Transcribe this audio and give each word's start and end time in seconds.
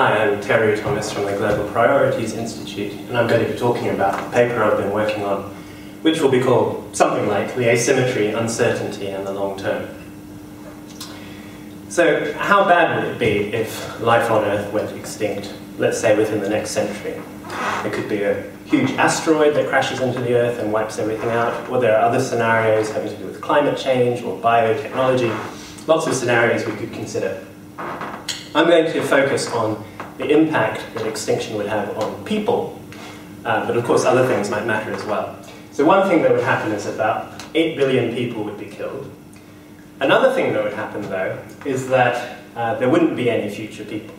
Hi, 0.00 0.26
I'm 0.26 0.40
Terry 0.40 0.80
Thomas 0.80 1.12
from 1.12 1.26
the 1.26 1.32
Global 1.32 1.70
Priorities 1.72 2.32
Institute, 2.32 2.92
and 2.92 3.18
I'm 3.18 3.28
going 3.28 3.44
to 3.44 3.52
be 3.52 3.58
talking 3.58 3.90
about 3.90 4.18
a 4.18 4.30
paper 4.32 4.62
I've 4.62 4.78
been 4.78 4.92
working 4.92 5.24
on, 5.24 5.42
which 6.00 6.22
will 6.22 6.30
be 6.30 6.40
called 6.40 6.96
something 6.96 7.28
like 7.28 7.54
The 7.54 7.68
Asymmetry, 7.68 8.28
Uncertainty, 8.28 9.08
and 9.08 9.26
the 9.26 9.32
Long 9.34 9.58
Term. 9.58 9.90
So, 11.90 12.32
how 12.32 12.66
bad 12.66 12.96
would 12.96 13.12
it 13.12 13.18
be 13.18 13.54
if 13.54 14.00
life 14.00 14.30
on 14.30 14.42
Earth 14.44 14.72
went 14.72 14.90
extinct, 14.96 15.52
let's 15.76 16.00
say 16.00 16.16
within 16.16 16.40
the 16.40 16.48
next 16.48 16.70
century? 16.70 17.20
It 17.84 17.92
could 17.92 18.08
be 18.08 18.22
a 18.22 18.50
huge 18.64 18.92
asteroid 18.92 19.54
that 19.56 19.68
crashes 19.68 20.00
into 20.00 20.22
the 20.22 20.32
Earth 20.32 20.60
and 20.60 20.72
wipes 20.72 20.98
everything 20.98 21.28
out, 21.28 21.68
or 21.68 21.78
there 21.78 21.94
are 21.98 22.08
other 22.08 22.22
scenarios 22.22 22.90
having 22.90 23.10
to 23.10 23.16
do 23.18 23.26
with 23.26 23.42
climate 23.42 23.76
change 23.76 24.22
or 24.22 24.40
biotechnology. 24.40 25.86
Lots 25.86 26.06
of 26.06 26.14
scenarios 26.14 26.64
we 26.64 26.72
could 26.76 26.94
consider. 26.94 27.46
I'm 28.52 28.66
going 28.66 28.92
to 28.92 29.02
focus 29.02 29.48
on 29.52 29.84
the 30.18 30.28
impact 30.28 30.82
that 30.94 31.06
extinction 31.06 31.56
would 31.56 31.68
have 31.68 31.96
on 31.96 32.24
people, 32.24 32.80
uh, 33.44 33.64
but 33.64 33.76
of 33.76 33.84
course 33.84 34.04
other 34.04 34.26
things 34.26 34.50
might 34.50 34.66
matter 34.66 34.92
as 34.92 35.04
well. 35.04 35.38
So 35.70 35.84
one 35.84 36.08
thing 36.08 36.22
that 36.22 36.32
would 36.32 36.42
happen 36.42 36.72
is 36.72 36.86
about 36.86 37.44
8 37.54 37.76
billion 37.76 38.12
people 38.12 38.42
would 38.42 38.58
be 38.58 38.66
killed. 38.66 39.08
Another 40.00 40.34
thing 40.34 40.52
that 40.52 40.64
would 40.64 40.72
happen, 40.72 41.02
though, 41.02 41.38
is 41.64 41.88
that 41.90 42.38
uh, 42.56 42.74
there 42.74 42.88
wouldn't 42.88 43.14
be 43.14 43.30
any 43.30 43.48
future 43.54 43.84
people. 43.84 44.16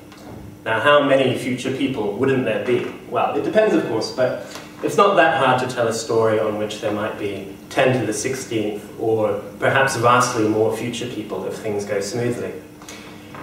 Now, 0.63 0.79
how 0.79 1.03
many 1.03 1.37
future 1.37 1.75
people 1.75 2.13
wouldn't 2.13 2.45
there 2.45 2.65
be? 2.65 2.89
Well, 3.09 3.35
it 3.35 3.43
depends, 3.43 3.75
of 3.75 3.85
course, 3.89 4.13
but 4.15 4.57
it's 4.81 4.95
not 4.95 5.15
that 5.15 5.43
hard 5.43 5.59
to 5.67 5.75
tell 5.75 5.89
a 5.89 5.93
story 5.93 6.39
on 6.39 6.57
which 6.57 6.79
there 6.79 6.93
might 6.93 7.19
be 7.19 7.53
10 7.69 7.99
to 7.99 8.05
the 8.05 8.13
16th, 8.13 8.81
or 8.97 9.41
perhaps 9.59 9.97
vastly 9.97 10.47
more 10.47 10.75
future 10.77 11.07
people 11.07 11.45
if 11.45 11.55
things 11.55 11.83
go 11.83 11.99
smoothly. 11.99 12.53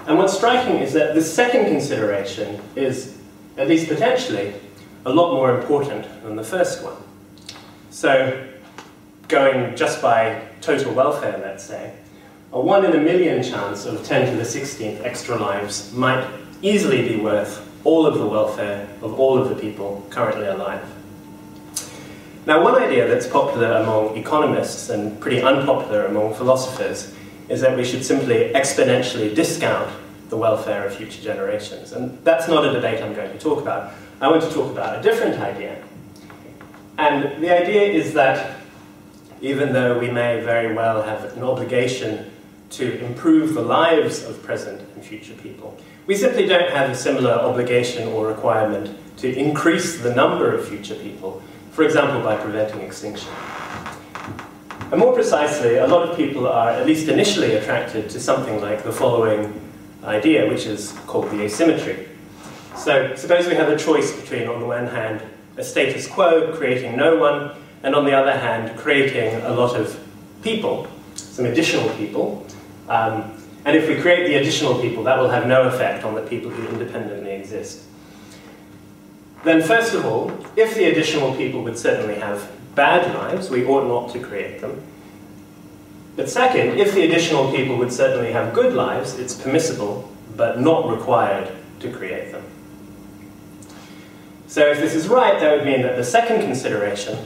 And 0.09 0.17
what's 0.17 0.34
striking 0.34 0.77
is 0.77 0.95
that 0.95 1.14
the 1.14 1.20
second 1.20 1.67
consideration 1.67 2.62
is, 2.75 3.19
at 3.59 3.69
least 3.69 3.89
potentially, 3.89 4.55
a 5.05 5.12
lot 5.12 5.34
more 5.34 5.55
important 5.55 6.06
than 6.23 6.34
the 6.34 6.42
first 6.42 6.83
one. 6.83 6.97
So, 7.91 8.48
going 9.29 9.77
just 9.77 10.01
by 10.01 10.48
total 10.62 10.95
welfare, 10.95 11.36
let's 11.42 11.62
say, 11.62 11.92
a 12.55 12.59
1 12.59 12.86
in 12.86 12.92
a 12.92 12.98
million 12.98 13.42
chance 13.42 13.84
of 13.84 14.03
10 14.03 14.31
to 14.31 14.36
the 14.36 14.45
16th 14.45 15.05
extra 15.05 15.36
lives 15.36 15.92
might 15.92 16.27
easily 16.62 17.06
be 17.06 17.20
worth 17.20 17.69
all 17.84 18.06
of 18.06 18.17
the 18.17 18.27
welfare 18.27 18.89
of 19.03 19.20
all 19.20 19.36
of 19.36 19.51
the 19.51 19.56
people 19.56 20.06
currently 20.09 20.47
alive. 20.47 20.83
Now, 22.47 22.64
one 22.64 22.81
idea 22.83 23.06
that's 23.06 23.27
popular 23.27 23.73
among 23.73 24.17
economists 24.17 24.89
and 24.89 25.20
pretty 25.20 25.42
unpopular 25.42 26.06
among 26.06 26.33
philosophers 26.33 27.14
is 27.49 27.61
that 27.61 27.77
we 27.77 27.85
should 27.85 28.05
simply 28.05 28.53
exponentially 28.55 29.35
discount 29.35 29.91
the 30.29 30.37
welfare 30.37 30.87
of 30.87 30.95
future 30.95 31.23
generations. 31.23 31.93
And 31.93 32.23
that's 32.25 32.49
not 32.49 32.65
a 32.65 32.73
debate 32.73 33.03
I'm 33.03 33.15
going 33.15 33.33
to 33.33 33.39
talk 33.39 33.61
about. 33.61 33.95
I 34.21 34.29
want 34.29 34.43
to 34.43 34.51
talk 34.51 34.71
about 34.71 34.99
a 34.99 35.03
different 35.03 35.41
idea. 35.41 35.83
And 36.99 37.43
the 37.43 37.51
idea 37.51 37.83
is 37.83 38.13
that 38.15 38.57
even 39.41 39.73
though 39.73 39.99
we 39.99 40.11
may 40.11 40.41
very 40.41 40.75
well 40.75 41.03
have 41.03 41.37
an 41.37 41.43
obligation 41.43 42.31
to 42.71 42.99
improve 43.05 43.55
the 43.55 43.63
lives 43.63 44.25
of 44.25 44.43
present 44.43 44.81
and 44.95 45.05
future 45.05 45.35
people, 45.35 45.79
we 46.07 46.17
simply 46.17 46.47
don't 46.47 46.71
have 46.71 46.91
a 46.91 46.95
similar 46.95 47.33
obligation 47.33 48.09
or 48.09 48.27
requirement 48.27 48.99
to 49.19 49.33
increase 49.35 50.01
the 50.01 50.15
number 50.15 50.55
of 50.55 50.67
future 50.67 50.95
people, 50.97 51.43
for 51.71 51.85
example, 51.85 52.21
by 52.21 52.37
preventing 52.37 52.81
extinction. 52.81 53.31
And 54.91 55.00
more 55.00 55.12
precisely, 55.12 55.77
a 55.77 55.86
lot 55.86 56.08
of 56.08 56.17
people 56.17 56.47
are, 56.47 56.70
at 56.70 56.86
least 56.86 57.08
initially, 57.08 57.55
attracted 57.56 58.08
to 58.08 58.19
something 58.19 58.61
like 58.61 58.84
the 58.84 58.92
following 58.92 59.61
idea, 60.03 60.48
which 60.48 60.64
is 60.64 60.92
called 61.06 61.30
the 61.30 61.42
asymmetry. 61.42 62.08
So 62.75 63.14
suppose 63.14 63.47
we 63.47 63.55
have 63.55 63.68
a 63.68 63.77
choice 63.77 64.18
between, 64.18 64.48
on 64.48 64.61
the 64.61 64.67
one 64.67 64.86
hand, 64.86 65.23
a 65.58 65.64
status 65.64 66.07
quo, 66.07 66.55
creating 66.57 66.96
no 66.96 67.17
one, 67.17 67.55
and 67.83 67.95
on 67.95 68.07
the 68.07 68.14
other 68.14 68.33
hand, 68.33 68.79
creating 68.79 69.42
a 69.42 69.51
lot 69.51 69.77
of 69.77 70.02
people, 70.42 70.86
some 71.14 71.45
additional 71.45 71.89
people. 71.96 72.46
Um, 72.89 73.34
and 73.67 73.77
if 73.77 73.89
we 73.89 74.01
create 74.01 74.27
the 74.27 74.36
additional 74.36 74.80
people, 74.80 75.05
that 75.05 75.18
will 75.18 75.29
have 75.29 75.46
no 75.46 75.64
effect 75.64 76.05
on 76.05 76.14
the 76.14 76.23
people 76.23 76.51
who 76.51 76.67
independently 76.68 77.33
exist. 77.33 77.83
Then 79.45 79.63
first 79.63 79.92
of 79.92 80.07
all, 80.07 80.33
if 80.57 80.74
the 80.74 80.84
additional 80.84 81.34
people 81.34 81.63
would 81.63 81.77
certainly 81.77 82.14
have 82.14 82.51
bad 82.78 83.12
lives, 83.14 83.50
we 83.50 83.66
ought 83.66 83.89
not 83.89 84.12
to 84.12 84.20
create 84.20 84.61
them. 84.61 84.80
But 86.14 86.30
second, 86.30 86.78
if 86.78 86.94
the 86.94 87.02
additional 87.02 87.50
people 87.52 87.77
would 87.77 87.92
certainly 87.92 88.33
have 88.33 88.55
good 88.55 88.72
lives, 88.72 89.18
it's 89.18 89.34
permissible, 89.34 90.08
but 90.36 90.61
not 90.61 90.89
required 90.89 91.50
to 91.80 91.92
create 91.92 92.30
them. 92.30 92.44
So 94.46 94.64
if 94.70 94.78
this 94.78 94.94
is 94.94 95.08
right, 95.08 95.39
that 95.40 95.56
would 95.56 95.66
mean 95.66 95.83
that 95.83 95.96
the 95.96 96.05
second 96.05 96.40
consideration 96.40 97.18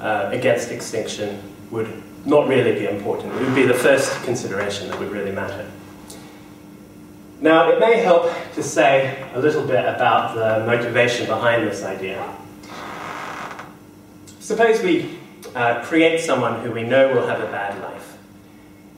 uh, 0.00 0.28
against 0.32 0.70
extinction 0.70 1.40
would 1.70 2.02
not 2.26 2.48
really 2.48 2.74
be 2.74 2.86
important. 2.86 3.32
It 3.34 3.42
would 3.42 3.54
be 3.54 3.66
the 3.66 3.74
first 3.88 4.22
consideration 4.24 4.88
that 4.88 4.98
would 4.98 5.10
really 5.10 5.32
matter. 5.32 5.70
Now, 7.40 7.70
it 7.70 7.80
may 7.80 7.96
help 7.98 8.30
to 8.54 8.62
say 8.62 9.24
a 9.34 9.40
little 9.40 9.66
bit 9.66 9.84
about 9.86 10.34
the 10.34 10.66
motivation 10.66 11.26
behind 11.26 11.66
this 11.66 11.82
idea. 11.84 12.36
Suppose 14.50 14.82
we 14.82 15.16
uh, 15.54 15.80
create 15.84 16.18
someone 16.20 16.60
who 16.62 16.72
we 16.72 16.82
know 16.82 17.14
will 17.14 17.26
have 17.26 17.40
a 17.40 17.46
bad 17.46 17.80
life 17.80 18.10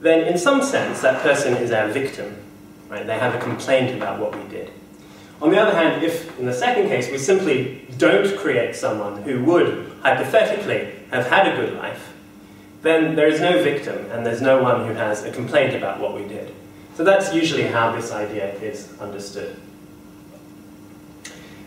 then 0.03 0.27
in 0.27 0.37
some 0.37 0.63
sense 0.63 1.01
that 1.01 1.23
person 1.23 1.55
is 1.55 1.71
our 1.71 1.89
victim. 1.89 2.37
Right? 2.89 3.07
They 3.07 3.19
have 3.19 3.35
a 3.35 3.39
complaint 3.39 3.97
about 3.97 4.19
what 4.19 4.35
we 4.37 4.49
did. 4.49 4.71
On 5.41 5.51
the 5.51 5.61
other 5.61 5.75
hand, 5.75 6.03
if 6.03 6.39
in 6.39 6.47
the 6.47 6.53
second 6.53 6.89
case 6.89 7.11
we 7.11 7.19
simply 7.19 7.87
don't 7.99 8.37
create 8.39 8.75
someone 8.77 9.23
who 9.23 9.45
would, 9.45 9.93
hypothetically, 10.03 10.93
have 11.11 11.27
had 11.27 11.53
a 11.53 11.57
good 11.57 11.75
life, 11.75 12.13
then 12.83 13.15
there 13.15 13.29
is 13.29 13.41
no 13.41 13.63
victim 13.63 14.11
and 14.11 14.27
there's 14.27 14.43
no 14.43 14.63
one 14.63 14.87
who 14.87 14.95
has 14.95 15.23
a 15.25 15.31
complaint 15.31 15.75
about 15.75 16.01
what 16.01 16.15
we 16.15 16.27
did. 16.27 16.53
So 16.95 17.05
that's 17.05 17.33
usually 17.33 17.65
how 17.65 17.95
this 17.95 18.11
idea 18.11 18.53
is 18.55 18.93
understood. 19.01 19.57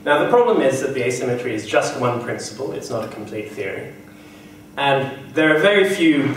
Now 0.06 0.24
the 0.24 0.30
problem 0.30 0.62
is 0.62 0.82
that 0.82 0.94
the 0.94 1.04
asymmetry 1.04 1.56
is 1.56 1.66
just 1.66 2.00
one 2.00 2.22
principle, 2.22 2.74
it's 2.74 2.92
not 2.92 3.04
a 3.04 3.08
complete 3.08 3.52
theory. 3.52 3.92
And 4.78 5.34
there 5.34 5.56
are 5.56 5.60
very 5.60 5.90
few 5.90 6.36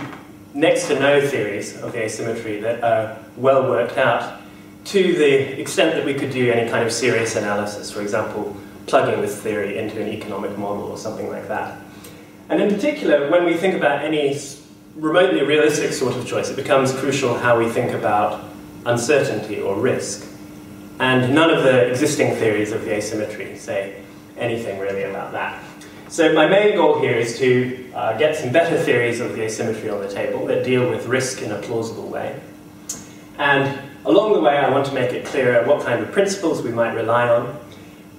next 0.55 0.89
to 0.89 0.99
no 0.99 1.21
theories 1.21 1.81
of 1.83 1.93
the 1.93 2.03
asymmetry 2.03 2.61
that 2.61 2.83
are 2.83 3.19
well 3.37 3.69
worked 3.69 3.99
out 3.99 4.41
to 4.87 5.13
the 5.13 5.61
extent 5.61 5.95
that 5.97 6.07
we 6.07 6.15
could 6.15 6.31
do 6.31 6.51
any 6.51 6.71
kind 6.71 6.83
of 6.83 6.91
serious 6.91 7.37
analysis, 7.37 7.91
for 7.91 8.01
example, 8.01 8.57
plugging 8.87 9.21
this 9.21 9.39
theory 9.39 9.77
into 9.77 10.01
an 10.01 10.09
economic 10.09 10.57
model 10.57 10.85
or 10.85 10.97
something 10.97 11.29
like 11.29 11.47
that. 11.49 11.79
And 12.49 12.63
in 12.63 12.71
particular, 12.75 13.31
when 13.31 13.45
we 13.45 13.55
think 13.55 13.75
about 13.75 14.03
any 14.03 14.41
remotely 14.97 15.43
realistic 15.43 15.93
sort 15.93 16.17
of 16.17 16.27
choice, 16.27 16.49
it 16.49 16.57
becomes 16.57 16.93
crucial 16.95 17.37
how 17.37 17.59
we 17.59 17.69
think 17.69 17.93
about 17.93 18.45
uncertainty 18.87 19.61
or 19.61 19.79
risk. 19.79 20.28
And 21.01 21.35
none 21.35 21.51
of 21.51 21.63
the 21.63 21.89
existing 21.89 22.35
theories 22.37 22.73
of 22.73 22.85
the 22.85 22.95
asymmetry 22.95 23.57
say 23.57 24.03
anything 24.37 24.79
really 24.81 25.05
about 25.05 25.33
that. 25.33 25.63
So 26.09 26.33
my 26.33 26.47
main 26.47 26.75
goal 26.75 27.01
here 27.01 27.17
is 27.17 27.39
to 27.39 27.93
uh, 27.95 28.17
get 28.17 28.35
some 28.35 28.51
better 28.51 28.79
theories 28.83 29.21
of 29.21 29.35
the 29.35 29.43
asymmetry 29.43 29.91
on 29.91 30.01
the 30.01 30.13
table 30.13 30.47
that 30.47 30.65
deal 30.65 30.89
with 30.89 31.07
risk 31.07 31.43
in 31.43 31.53
a 31.53 31.61
plausible 31.61 32.09
way. 32.09 32.41
And 33.39 33.79
along 34.05 34.33
the 34.33 34.41
way, 34.41 34.57
I 34.57 34.71
want 34.71 34.87
to 34.87 34.95
make 34.95 35.13
it 35.13 35.27
clearer 35.27 35.67
what 35.67 35.85
kind 35.85 36.03
of 36.03 36.11
principles 36.11 36.63
we 36.63 36.71
might 36.71 36.95
rely 36.95 37.29
on 37.29 37.59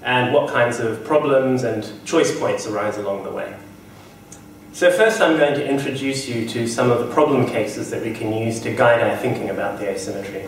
and 0.04 0.34
what 0.34 0.50
kinds 0.50 0.80
of 0.80 1.04
problems 1.04 1.64
and 1.64 1.92
choice 2.06 2.38
points 2.40 2.68
arise 2.68 2.98
along 2.98 3.24
the 3.24 3.32
way. 3.32 3.58
So 4.72 4.92
first 4.92 5.20
I'm 5.20 5.38
going 5.38 5.56
to 5.56 5.68
introduce 5.68 6.30
you 6.30 6.48
to 6.50 6.68
some 6.68 6.92
of 6.92 7.00
the 7.00 7.14
problem 7.14 7.48
cases 7.48 7.90
that 7.90 8.02
we 8.04 8.14
can 8.14 8.32
use 8.32 8.62
to 8.62 8.74
guide 8.74 9.02
our 9.02 9.18
thinking 9.18 9.50
about 9.50 9.80
the 9.80 9.90
asymmetry. 9.90 10.48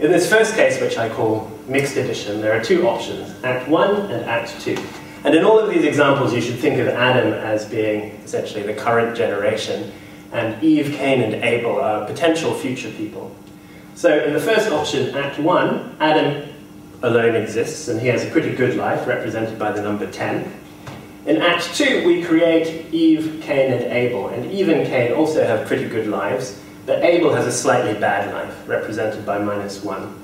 In 0.00 0.10
this 0.10 0.28
first 0.28 0.56
case, 0.56 0.80
which 0.80 0.98
I 0.98 1.08
call 1.08 1.48
mixed 1.68 1.96
addition, 1.96 2.40
there 2.40 2.58
are 2.58 2.62
two 2.62 2.88
options, 2.88 3.32
Act 3.44 3.68
1 3.68 4.10
and 4.10 4.24
Act 4.24 4.60
2. 4.60 4.76
And 5.22 5.36
in 5.36 5.44
all 5.44 5.56
of 5.56 5.70
these 5.70 5.84
examples, 5.84 6.34
you 6.34 6.40
should 6.40 6.58
think 6.58 6.80
of 6.80 6.88
Adam 6.88 7.32
as 7.32 7.64
being 7.64 8.10
essentially 8.24 8.64
the 8.64 8.74
current 8.74 9.16
generation, 9.16 9.92
and 10.32 10.60
Eve, 10.64 10.96
Cain, 10.96 11.22
and 11.22 11.44
Abel 11.44 11.80
are 11.80 12.04
potential 12.06 12.54
future 12.54 12.90
people. 12.90 13.34
So 13.94 14.24
in 14.24 14.32
the 14.32 14.40
first 14.40 14.68
option, 14.68 15.14
Act 15.14 15.38
1, 15.38 15.96
Adam 16.00 16.52
alone 17.04 17.36
exists, 17.36 17.86
and 17.86 18.00
he 18.00 18.08
has 18.08 18.24
a 18.24 18.30
pretty 18.30 18.52
good 18.52 18.76
life, 18.76 19.06
represented 19.06 19.60
by 19.60 19.70
the 19.70 19.80
number 19.80 20.10
10. 20.10 20.52
In 21.26 21.40
Act 21.40 21.72
2, 21.76 22.04
we 22.04 22.24
create 22.24 22.92
Eve, 22.92 23.40
Cain, 23.44 23.72
and 23.72 23.84
Abel, 23.92 24.26
and 24.26 24.50
Eve 24.50 24.70
and 24.70 24.88
Cain 24.88 25.12
also 25.12 25.44
have 25.44 25.68
pretty 25.68 25.88
good 25.88 26.08
lives, 26.08 26.60
but 26.86 27.02
Abel 27.02 27.34
has 27.34 27.46
a 27.46 27.52
slightly 27.52 27.94
bad 27.98 28.32
life, 28.32 28.68
represented 28.68 29.24
by 29.24 29.38
minus 29.38 29.82
1. 29.82 30.22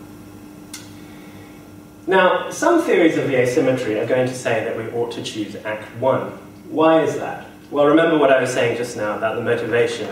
Now, 2.07 2.51
some 2.51 2.83
theories 2.83 3.17
of 3.17 3.29
the 3.29 3.37
asymmetry 3.37 3.99
are 3.99 4.07
going 4.07 4.27
to 4.27 4.35
say 4.35 4.65
that 4.65 4.77
we 4.77 4.89
ought 4.91 5.13
to 5.13 5.23
choose 5.23 5.57
Act 5.65 5.85
1. 5.97 6.23
Why 6.71 7.03
is 7.03 7.17
that? 7.17 7.47
Well, 7.71 7.87
remember 7.87 8.19
what 8.19 8.33
I 8.33 8.41
was 8.41 8.53
saying 8.53 8.77
just 8.77 8.97
now 8.97 9.17
about 9.17 9.37
the 9.37 9.43
motivation 9.43 10.09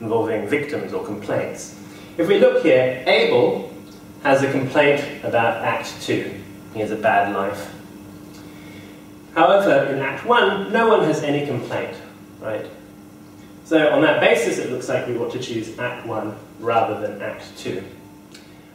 involving 0.00 0.46
victims 0.46 0.92
or 0.92 1.04
complaints. 1.04 1.78
If 2.16 2.28
we 2.28 2.38
look 2.38 2.62
here, 2.62 3.02
Abel 3.06 3.72
has 4.22 4.42
a 4.42 4.50
complaint 4.52 5.24
about 5.24 5.64
Act 5.64 6.00
2. 6.02 6.40
He 6.74 6.80
has 6.80 6.90
a 6.90 6.96
bad 6.96 7.34
life. 7.34 7.74
However, 9.34 9.92
in 9.92 10.00
Act 10.00 10.24
1, 10.24 10.72
no 10.72 10.88
one 10.88 11.04
has 11.04 11.22
any 11.22 11.46
complaint, 11.46 11.96
right? 12.40 12.66
So 13.72 13.90
on 13.90 14.02
that 14.02 14.20
basis, 14.20 14.58
it 14.58 14.70
looks 14.70 14.90
like 14.90 15.06
we 15.06 15.16
ought 15.16 15.32
to 15.32 15.38
choose 15.38 15.78
Act 15.78 16.06
1 16.06 16.36
rather 16.60 17.00
than 17.00 17.22
Act 17.22 17.56
2. 17.56 17.82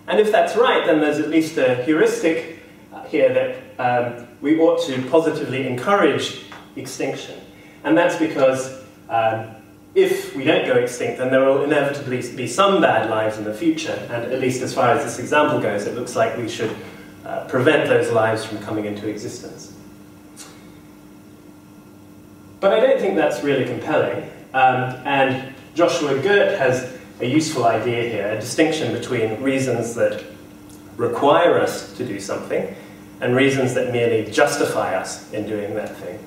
And 0.08 0.20
if 0.20 0.32
that's 0.32 0.56
right, 0.56 0.88
then 0.88 1.00
there's 1.00 1.20
at 1.20 1.30
least 1.30 1.56
a 1.60 1.84
heuristic 1.84 2.64
here 3.08 3.32
that 3.32 4.18
um, 4.18 4.28
we 4.42 4.60
ought 4.60 4.84
to 4.88 5.00
positively 5.10 5.68
encourage 5.68 6.46
extinction. 6.76 7.40
And 7.84 7.96
that's 7.96 8.16
because 8.16 8.84
um, 9.08 9.52
if 9.94 10.36
we 10.36 10.44
don't 10.44 10.66
go 10.66 10.74
extinct, 10.74 11.20
then 11.20 11.30
there 11.30 11.46
will 11.46 11.64
inevitably 11.64 12.36
be 12.36 12.48
some 12.48 12.82
bad 12.82 13.08
lives 13.08 13.38
in 13.38 13.44
the 13.44 13.54
future. 13.54 14.04
And 14.10 14.34
at 14.34 14.42
least 14.42 14.64
as 14.64 14.74
far 14.74 14.90
as 14.90 15.04
this 15.04 15.20
example 15.20 15.60
goes, 15.60 15.86
it 15.86 15.94
looks 15.94 16.16
like 16.16 16.36
we 16.38 16.50
should 16.50 16.76
uh, 17.24 17.46
prevent 17.48 17.88
those 17.88 18.12
lives 18.12 18.44
from 18.44 18.58
coming 18.64 18.86
into 18.86 19.08
existence. 19.08 19.76
But 22.60 22.74
I 22.74 22.80
don't 22.80 23.00
think 23.00 23.16
that's 23.16 23.44
really 23.44 23.66
compelling. 23.66 24.32
Um, 24.58 24.96
and 25.06 25.54
Joshua 25.76 26.20
Gert 26.20 26.58
has 26.58 26.98
a 27.22 27.28
useful 27.28 27.66
idea 27.66 28.10
here, 28.10 28.28
a 28.32 28.40
distinction 28.40 28.92
between 28.92 29.40
reasons 29.40 29.94
that 29.94 30.24
require 30.96 31.60
us 31.60 31.96
to 31.98 32.04
do 32.04 32.20
something 32.20 32.76
and 33.22 33.36
reasons 33.36 33.76
that 33.76 33.92
merely 33.92 34.32
justify 34.32 34.96
us 34.96 35.32
in 35.32 35.46
doing 35.46 35.76
that 35.76 35.96
thing. 35.98 36.18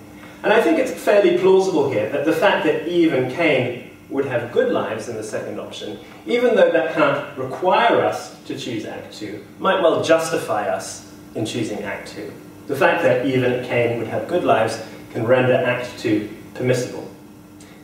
And 0.44 0.53
I 0.53 0.62
think 0.62 0.79
it's 0.79 0.93
fairly 0.93 1.38
plausible 1.38 1.91
here 1.91 2.09
that 2.11 2.25
the 2.25 2.32
fact 2.32 2.65
that 2.67 2.87
Eve 2.87 3.15
and 3.15 3.32
Cain 3.32 3.91
would 4.11 4.27
have 4.27 4.53
good 4.53 4.73
lives 4.73 5.09
in 5.09 5.17
the 5.17 5.25
second 5.25 5.59
option, 5.59 5.99
even 6.25 6.55
though 6.55 6.71
that 6.71 6.94
can't 6.94 7.37
require 7.37 8.00
us 8.00 8.38
to 8.44 8.56
choose 8.56 8.85
Act 8.85 9.12
2, 9.12 9.44
might 9.59 9.82
well 9.82 10.05
justify 10.05 10.69
us 10.69 11.12
in 11.35 11.44
choosing 11.44 11.82
Act 11.82 12.12
2. 12.12 12.32
The 12.69 12.77
fact 12.77 13.03
that 13.03 13.27
Eve 13.27 13.43
and 13.43 13.67
Cain 13.67 13.99
would 13.99 14.06
have 14.06 14.29
good 14.29 14.44
lives 14.44 14.81
can 15.11 15.27
render 15.27 15.55
Act 15.55 15.99
2 15.99 16.32
permissible. 16.55 17.09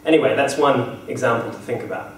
Anyway, 0.07 0.37
that's 0.37 0.57
one 0.57 1.01
example 1.09 1.51
to 1.51 1.59
think 1.59 1.83
about. 1.83 2.13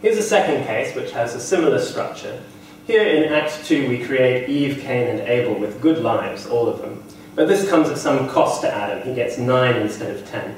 Here's 0.00 0.16
a 0.16 0.22
second 0.22 0.66
case 0.66 0.96
which 0.96 1.12
has 1.12 1.34
a 1.34 1.40
similar 1.40 1.78
structure. 1.78 2.42
Here 2.86 3.06
in 3.06 3.32
Act 3.32 3.64
2 3.66 3.86
we 3.88 4.02
create 4.02 4.48
Eve, 4.48 4.80
Cain 4.80 5.08
and 5.08 5.20
Abel 5.20 5.54
with 5.54 5.80
good 5.82 5.98
lives, 5.98 6.46
all 6.46 6.66
of 6.66 6.80
them. 6.80 7.04
But 7.34 7.48
this 7.48 7.68
comes 7.68 7.90
at 7.90 7.98
some 7.98 8.28
cost 8.30 8.62
to 8.62 8.74
Adam. 8.74 9.06
He 9.06 9.14
gets 9.14 9.36
9 9.36 9.76
instead 9.76 10.16
of 10.16 10.26
10. 10.26 10.56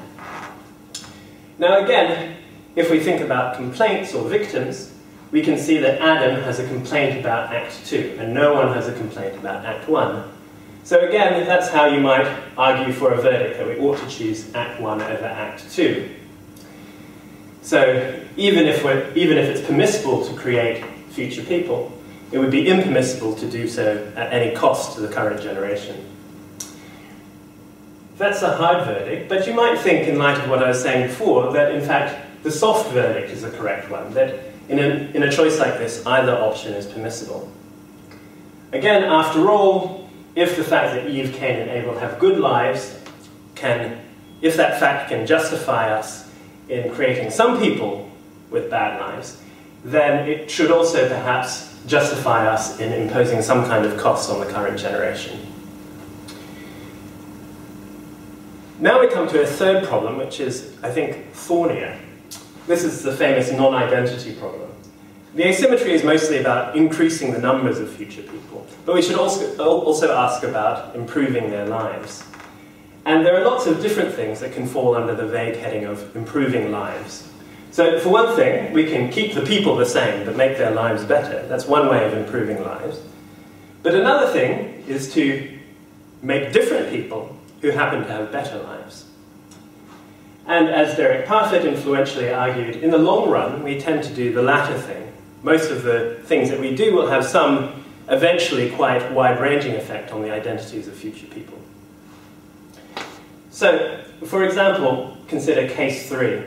Now 1.59 1.85
again, 1.85 2.37
if 2.77 2.91
we 2.91 3.01
think 3.01 3.21
about 3.21 3.57
complaints 3.57 4.15
or 4.15 4.29
victims, 4.29 4.93
we 5.33 5.43
can 5.43 5.59
see 5.59 5.79
that 5.79 6.01
Adam 6.01 6.41
has 6.43 6.61
a 6.61 6.67
complaint 6.69 7.19
about 7.19 7.53
Act 7.53 7.85
2, 7.87 8.19
and 8.21 8.33
no 8.33 8.55
one 8.55 8.73
has 8.75 8.87
a 8.87 8.93
complaint 8.93 9.35
about 9.35 9.65
Act 9.65 9.89
1. 9.89 10.36
So 10.87 11.01
again, 11.01 11.45
that's 11.49 11.69
how 11.69 11.87
you 11.87 11.99
might 11.99 12.29
argue 12.57 12.93
for 12.93 13.13
a 13.13 13.21
verdict, 13.21 13.59
that 13.59 13.67
we 13.67 13.77
ought 13.81 13.99
to 13.99 14.09
choose 14.09 14.55
Act 14.55 14.81
1 14.81 15.03
over 15.03 15.25
Act 15.25 15.69
2. 15.73 16.09
So 17.61 18.23
even 18.37 18.67
if, 18.67 18.85
we're, 18.85 19.13
even 19.17 19.37
if 19.37 19.49
it's 19.49 19.67
permissible 19.67 20.25
to 20.25 20.33
create 20.35 20.85
future 21.11 21.43
people, 21.43 21.91
it 22.31 22.39
would 22.39 22.53
be 22.53 22.69
impermissible 22.69 23.35
to 23.35 23.51
do 23.51 23.67
so 23.67 24.13
at 24.15 24.33
any 24.33 24.55
cost 24.55 24.95
to 24.95 25.01
the 25.01 25.13
current 25.13 25.43
generation. 25.43 26.05
That's 28.17 28.43
a 28.43 28.57
hard 28.57 28.87
verdict, 28.87 29.29
but 29.29 29.45
you 29.49 29.55
might 29.55 29.81
think, 29.81 30.07
in 30.07 30.21
light 30.21 30.39
of 30.39 30.49
what 30.49 30.63
I 30.63 30.69
was 30.69 30.81
saying 30.81 31.09
before, 31.09 31.53
that 31.53 31.73
in 31.73 31.81
fact 31.81 32.45
the 32.45 32.53
soft 32.53 32.93
verdict 32.93 33.33
is 33.33 33.43
the 33.43 33.51
correct 33.51 33.91
one, 33.91 34.15
that 34.15 34.39
in 34.69 34.79
a, 34.79 35.11
in 35.17 35.25
a 35.25 35.33
choice 35.33 35.59
like 35.59 35.79
this, 35.79 36.07
either 36.07 36.37
option 36.37 36.75
is 36.75 36.87
permissible. 36.87 37.51
Again, 38.71 39.03
after 39.03 39.51
all, 39.51 40.06
if 40.37 40.57
the 40.57 40.63
fact 40.63 40.95
that 40.95 41.09
Eve, 41.09 41.33
Cain, 41.35 41.61
and 41.61 41.71
Abel 41.71 41.99
have 41.99 42.19
good 42.19 42.39
lives 42.39 43.01
can, 43.55 43.99
if 44.43 44.57
that 44.57 44.79
fact 44.79 45.09
can 45.09 45.27
justify 45.27 45.91
us 45.91 46.31
in 46.69 46.93
creating 46.95 47.31
some 47.31 47.59
people 47.59 48.11
with 48.51 48.71
bad 48.71 49.01
lives, 49.01 49.43
then 49.83 50.29
it 50.29 50.51
should 50.51 50.71
also 50.71 51.09
perhaps 51.09 51.75
justify 51.87 52.47
us 52.47 52.79
in 52.81 52.93
imposing 52.93 53.41
some 53.41 53.65
kind 53.65 53.87
of 53.87 53.99
cost 53.99 54.31
on 54.31 54.39
the 54.41 54.47
current 54.47 54.79
generation. 54.79 55.41
Now 58.79 59.01
we 59.01 59.09
come 59.09 59.27
to 59.29 59.43
a 59.43 59.47
third 59.47 59.85
problem, 59.85 60.19
which 60.19 60.39
is, 60.39 60.77
I 60.83 60.91
think, 60.91 61.33
thornier. 61.33 61.99
This 62.67 62.85
is 62.85 63.03
the 63.03 63.17
famous 63.17 63.51
non-identity 63.51 64.35
problem. 64.35 64.66
The 65.37 65.49
asymmetry 65.49 65.93
is 65.93 66.03
mostly 66.03 66.39
about 66.39 66.75
increasing 66.75 67.31
the 67.31 67.39
numbers 67.39 67.79
of 67.79 67.93
future 67.93 68.23
people, 68.23 68.67
but 68.87 68.95
we 68.95 69.03
should 69.03 69.19
also, 69.19 69.55
also 69.59 70.17
ask 70.17 70.43
about 70.43 70.97
improving 70.97 71.51
their 71.51 71.67
lives. 71.67 72.25
And 73.05 73.25
there 73.25 73.39
are 73.39 73.45
lots 73.45 73.67
of 73.67 73.83
different 73.83 74.15
things 74.15 74.41
that 74.41 74.55
can 74.55 74.67
fall 74.67 74.97
under 74.97 75.15
the 75.15 75.27
vague 75.27 75.57
heading 75.57 75.85
of 75.85 76.17
improving 76.17 76.73
lives. 76.73 77.29
So 77.71 78.01
for 78.01 78.09
one 78.09 78.35
thing, 78.35 78.73
we 78.73 78.87
can 78.87 79.11
keep 79.11 79.35
the 79.35 79.43
people 79.43 79.77
the 79.77 79.85
same, 79.85 80.25
but 80.25 80.37
make 80.37 80.57
their 80.57 80.71
lives 80.71 81.05
better. 81.05 81.47
That's 81.49 81.67
one 81.67 81.91
way 81.91 82.07
of 82.07 82.15
improving 82.15 82.65
lives. 82.65 82.99
But 83.83 83.95
another 83.95 84.33
thing 84.33 84.85
is 84.89 85.13
to 85.13 85.59
make 86.23 86.55
different 86.55 86.89
people 86.89 87.37
who 87.61 87.73
happen 87.73 88.07
to 88.07 88.11
have 88.11 88.33
better 88.33 88.59
lives. 88.63 89.05
And 90.47 90.71
as 90.71 90.97
Derek 90.97 91.27
Parfit 91.27 91.67
influentially 91.67 92.33
argued, 92.33 92.77
in 92.77 92.91
the 92.91 92.97
long 92.97 93.29
run, 93.29 93.63
we 93.63 93.79
tend 93.79 94.03
to 94.05 94.15
do 94.15 94.33
the 94.33 94.41
latter 94.41 94.79
thing. 94.79 95.13
Most 95.47 95.71
of 95.71 95.85
the 95.85 96.19
things 96.25 96.51
that 96.51 96.59
we 96.59 96.75
do 96.75 96.93
will 96.93 97.07
have 97.07 97.25
some 97.25 97.85
eventually 98.09 98.69
quite 98.71 99.13
wide-ranging 99.13 99.77
effect 99.77 100.11
on 100.11 100.23
the 100.23 100.33
identities 100.33 100.89
of 100.89 100.95
future 100.95 101.29
people. 101.29 101.57
So, 103.51 104.03
for 104.25 104.43
example, 104.43 105.17
consider 105.29 105.69
case 105.69 106.09
three. 106.09 106.43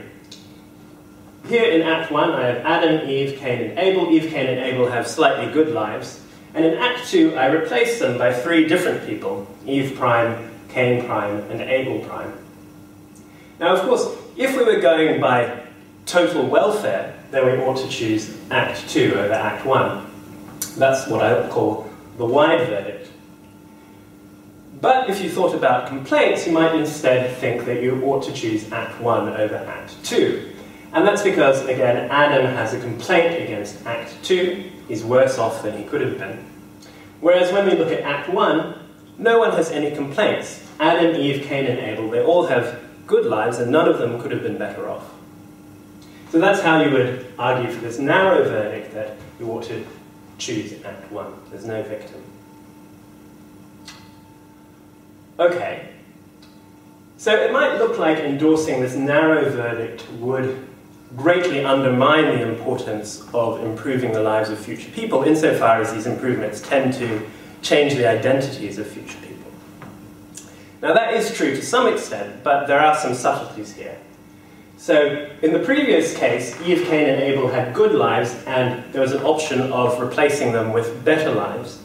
Here 1.48 1.72
in 1.72 1.80
Act 1.80 2.12
1, 2.12 2.30
I 2.30 2.46
have 2.48 2.56
Adam, 2.58 3.08
Eve, 3.08 3.38
Cain, 3.38 3.70
and 3.70 3.78
Abel. 3.78 4.10
Eve, 4.10 4.30
Cain, 4.30 4.46
and 4.46 4.60
Abel 4.60 4.90
have 4.90 5.06
slightly 5.08 5.50
good 5.50 5.70
lives. 5.70 6.22
And 6.52 6.62
in 6.62 6.74
Act 6.74 7.08
2, 7.08 7.36
I 7.36 7.46
replace 7.46 8.00
them 8.00 8.18
by 8.18 8.34
three 8.34 8.68
different 8.68 9.06
people, 9.06 9.46
Eve 9.64 9.96
prime, 9.96 10.50
Cain 10.68 11.06
prime, 11.06 11.38
and 11.50 11.62
Abel 11.62 12.00
prime. 12.00 12.34
Now, 13.60 13.74
of 13.76 13.80
course, 13.80 14.14
if 14.36 14.54
we 14.58 14.62
were 14.62 14.78
going 14.78 15.22
by 15.22 15.69
total 16.10 16.44
welfare, 16.44 17.14
then 17.30 17.46
we 17.46 17.52
ought 17.64 17.76
to 17.76 17.88
choose 17.88 18.36
Act 18.50 18.88
2 18.88 19.14
over 19.14 19.32
Act 19.32 19.64
1. 19.64 20.06
That's 20.76 21.06
what 21.06 21.22
I 21.22 21.48
call 21.48 21.88
the 22.18 22.26
wide 22.26 22.66
verdict. 22.66 23.10
But 24.80 25.08
if 25.08 25.22
you 25.22 25.30
thought 25.30 25.54
about 25.54 25.86
complaints, 25.86 26.46
you 26.46 26.52
might 26.52 26.74
instead 26.74 27.36
think 27.36 27.64
that 27.66 27.80
you 27.80 28.02
ought 28.02 28.24
to 28.24 28.32
choose 28.32 28.72
Act 28.72 29.00
1 29.00 29.28
over 29.28 29.54
Act 29.54 30.02
2. 30.04 30.52
And 30.92 31.06
that's 31.06 31.22
because, 31.22 31.64
again, 31.66 32.10
Adam 32.10 32.46
has 32.46 32.74
a 32.74 32.80
complaint 32.80 33.40
against 33.40 33.86
Act 33.86 34.12
2. 34.24 34.68
He's 34.88 35.04
worse 35.04 35.38
off 35.38 35.62
than 35.62 35.78
he 35.78 35.84
could 35.84 36.00
have 36.00 36.18
been. 36.18 36.44
Whereas 37.20 37.52
when 37.52 37.66
we 37.66 37.76
look 37.76 37.92
at 37.92 38.00
Act 38.00 38.28
1, 38.28 38.74
no 39.18 39.38
one 39.38 39.52
has 39.52 39.70
any 39.70 39.94
complaints. 39.94 40.66
Adam, 40.80 41.14
Eve, 41.14 41.44
Cain, 41.44 41.66
and 41.66 41.78
Abel, 41.78 42.10
they 42.10 42.20
all 42.20 42.46
have 42.46 42.80
good 43.06 43.26
lives, 43.26 43.58
and 43.58 43.70
none 43.70 43.86
of 43.86 43.98
them 43.98 44.20
could 44.20 44.32
have 44.32 44.42
been 44.42 44.58
better 44.58 44.88
off. 44.88 45.04
So 46.30 46.38
that's 46.38 46.60
how 46.60 46.80
you 46.82 46.92
would 46.92 47.32
argue 47.38 47.72
for 47.72 47.80
this 47.80 47.98
narrow 47.98 48.44
verdict 48.44 48.94
that 48.94 49.16
you 49.40 49.50
ought 49.50 49.64
to 49.64 49.84
choose 50.38 50.72
Act 50.84 51.10
1. 51.10 51.34
There's 51.50 51.66
no 51.66 51.82
victim. 51.82 52.22
Okay. 55.40 55.88
So 57.16 57.34
it 57.34 57.52
might 57.52 57.78
look 57.78 57.98
like 57.98 58.18
endorsing 58.18 58.80
this 58.80 58.94
narrow 58.94 59.50
verdict 59.50 60.08
would 60.12 60.66
greatly 61.16 61.64
undermine 61.64 62.26
the 62.26 62.48
importance 62.48 63.26
of 63.34 63.64
improving 63.64 64.12
the 64.12 64.22
lives 64.22 64.50
of 64.50 64.58
future 64.58 64.90
people 64.90 65.24
insofar 65.24 65.80
as 65.80 65.92
these 65.92 66.06
improvements 66.06 66.60
tend 66.60 66.94
to 66.94 67.28
change 67.62 67.94
the 67.94 68.06
identities 68.06 68.78
of 68.78 68.86
future 68.86 69.18
people. 69.18 69.50
Now 70.80 70.94
that 70.94 71.14
is 71.14 71.34
true 71.34 71.56
to 71.56 71.62
some 71.62 71.88
extent, 71.88 72.44
but 72.44 72.66
there 72.66 72.80
are 72.80 72.96
some 72.96 73.14
subtleties 73.14 73.74
here. 73.74 73.98
So 74.80 75.28
in 75.42 75.52
the 75.52 75.58
previous 75.58 76.16
case, 76.16 76.58
Eve, 76.62 76.86
Cain, 76.86 77.06
and 77.06 77.22
Abel 77.22 77.48
had 77.48 77.74
good 77.74 77.92
lives, 77.92 78.42
and 78.46 78.82
there 78.94 79.02
was 79.02 79.12
an 79.12 79.22
option 79.24 79.60
of 79.60 80.00
replacing 80.00 80.52
them 80.52 80.72
with 80.72 81.04
better 81.04 81.30
lives. 81.32 81.82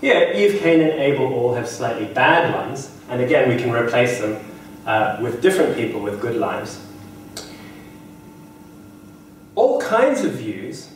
Here, 0.00 0.30
Eve, 0.32 0.60
Cain, 0.60 0.80
and 0.80 0.92
Abel 0.92 1.34
all 1.34 1.54
have 1.54 1.68
slightly 1.68 2.06
bad 2.06 2.54
ones, 2.54 2.96
and 3.10 3.20
again, 3.20 3.48
we 3.48 3.60
can 3.60 3.72
replace 3.72 4.20
them 4.20 4.38
uh, 4.86 5.18
with 5.20 5.42
different 5.42 5.74
people 5.74 6.00
with 6.00 6.20
good 6.20 6.36
lives. 6.36 6.80
All 9.56 9.80
kinds 9.80 10.24
of 10.24 10.34
views 10.34 10.92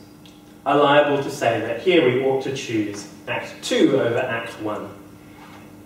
are 0.64 0.78
liable 0.78 1.20
to 1.20 1.30
say 1.32 1.58
that 1.62 1.80
here 1.80 2.08
we 2.08 2.24
ought 2.24 2.44
to 2.44 2.54
choose 2.54 3.12
Act 3.26 3.54
2 3.62 4.00
over 4.00 4.18
Act 4.18 4.52
1. 4.62 4.88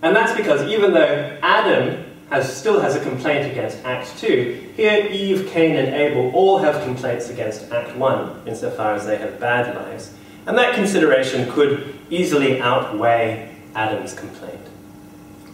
And 0.03 0.15
that's 0.15 0.37
because 0.37 0.61
even 0.69 0.93
though 0.93 1.39
Adam 1.41 2.04
has, 2.29 2.55
still 2.55 2.79
has 2.79 2.95
a 2.95 3.01
complaint 3.01 3.51
against 3.51 3.83
Act 3.85 4.17
2, 4.17 4.71
here 4.75 5.07
Eve, 5.11 5.49
Cain, 5.49 5.75
and 5.75 5.93
Abel 5.93 6.31
all 6.33 6.57
have 6.57 6.83
complaints 6.83 7.29
against 7.29 7.71
Act 7.71 7.95
1, 7.95 8.47
insofar 8.47 8.95
as 8.95 9.05
they 9.05 9.17
have 9.17 9.39
bad 9.39 9.75
lives. 9.75 10.13
And 10.47 10.57
that 10.57 10.75
consideration 10.75 11.51
could 11.51 11.95
easily 12.09 12.61
outweigh 12.61 13.55
Adam's 13.75 14.13
complaint. 14.13 14.61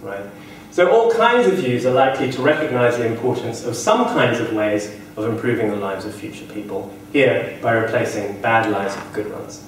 Right? 0.02 0.26
So 0.72 0.90
all 0.90 1.12
kinds 1.12 1.48
of 1.48 1.56
views 1.56 1.86
are 1.86 1.94
likely 1.94 2.32
to 2.32 2.42
recognize 2.42 2.98
the 2.98 3.06
importance 3.06 3.66
of 3.66 3.76
some 3.76 4.06
kinds 4.06 4.40
of 4.40 4.54
ways 4.54 4.96
of 5.18 5.26
improving 5.26 5.70
the 5.70 5.76
lives 5.76 6.06
of 6.06 6.16
future 6.16 6.46
people, 6.46 6.94
here 7.12 7.60
by 7.62 7.74
replacing 7.74 8.42
bad 8.42 8.72
lives 8.72 8.96
with 8.96 9.14
good 9.14 9.32
ones. 9.32 9.66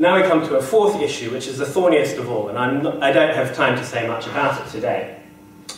Now 0.00 0.14
we 0.14 0.22
come 0.22 0.46
to 0.46 0.56
a 0.56 0.62
fourth 0.62 1.02
issue, 1.02 1.32
which 1.32 1.48
is 1.48 1.58
the 1.58 1.66
thorniest 1.66 2.18
of 2.18 2.30
all, 2.30 2.48
and 2.48 2.82
not, 2.84 3.02
I 3.02 3.10
don't 3.10 3.34
have 3.34 3.56
time 3.56 3.76
to 3.76 3.84
say 3.84 4.06
much 4.06 4.28
about 4.28 4.64
it 4.64 4.70
today. 4.70 5.18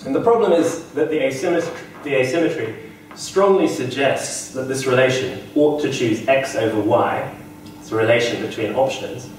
And 0.05 0.15
the 0.15 0.21
problem 0.21 0.53
is 0.53 0.91
that 0.91 1.09
the 1.09 1.25
asymmetry, 1.25 1.73
the 2.05 2.17
asymmetry 2.17 2.91
strongly 3.15 3.67
suggests 3.67 4.53
that 4.53 4.69
this 4.69 4.87
relation 4.87 5.49
ought 5.55 5.81
to 5.81 5.91
choose 5.91 6.29
x 6.29 6.55
over 6.55 6.79
y, 6.81 7.35
it's 7.79 7.93
a 7.93 7.97
relation 7.97 8.47
between 8.47 8.75
options, 8.75 9.31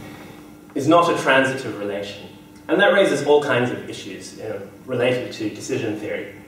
is 0.74 0.88
not 0.88 1.14
a 1.14 1.22
transitive 1.22 1.78
relation. 1.78 2.28
And 2.68 2.82
that 2.82 2.92
raises 2.92 3.24
all 3.28 3.44
kinds 3.44 3.70
of 3.70 3.88
issues 3.88 4.38
you 4.38 4.44
know, 4.46 4.62
related 4.88 5.32
to 5.34 5.50
decision 5.52 6.00
theory. 6.00 6.41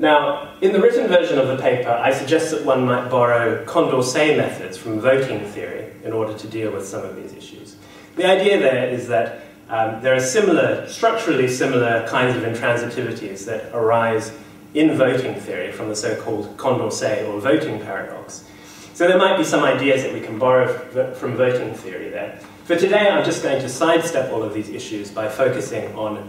Now, 0.00 0.54
in 0.62 0.72
the 0.72 0.80
written 0.80 1.08
version 1.08 1.38
of 1.38 1.46
the 1.46 1.58
paper, 1.58 1.90
I 1.90 2.10
suggest 2.10 2.52
that 2.52 2.64
one 2.64 2.86
might 2.86 3.10
borrow 3.10 3.62
Condorcet 3.66 4.34
methods 4.34 4.78
from 4.78 4.98
voting 4.98 5.44
theory 5.50 5.92
in 6.02 6.14
order 6.14 6.36
to 6.38 6.48
deal 6.48 6.72
with 6.72 6.86
some 6.86 7.04
of 7.04 7.16
these 7.16 7.34
issues. 7.34 7.76
The 8.16 8.24
idea 8.24 8.58
there 8.58 8.88
is 8.88 9.08
that 9.08 9.42
um, 9.68 10.00
there 10.00 10.14
are 10.14 10.20
similar, 10.20 10.88
structurally 10.88 11.48
similar 11.48 12.08
kinds 12.08 12.34
of 12.34 12.44
intransitivities 12.44 13.44
that 13.44 13.70
arise 13.74 14.32
in 14.72 14.96
voting 14.96 15.38
theory 15.38 15.70
from 15.70 15.90
the 15.90 15.96
so-called 15.96 16.56
Condorcet 16.56 17.28
or 17.28 17.38
voting 17.38 17.78
paradox. 17.80 18.48
So 18.94 19.06
there 19.06 19.18
might 19.18 19.36
be 19.36 19.44
some 19.44 19.64
ideas 19.64 20.02
that 20.02 20.14
we 20.14 20.20
can 20.20 20.38
borrow 20.38 21.12
from 21.12 21.36
voting 21.36 21.74
theory 21.74 22.08
there. 22.08 22.40
For 22.64 22.74
today, 22.74 23.10
I'm 23.10 23.22
just 23.22 23.42
going 23.42 23.60
to 23.60 23.68
sidestep 23.68 24.32
all 24.32 24.42
of 24.42 24.54
these 24.54 24.70
issues 24.70 25.10
by 25.10 25.28
focusing 25.28 25.94
on 25.94 26.26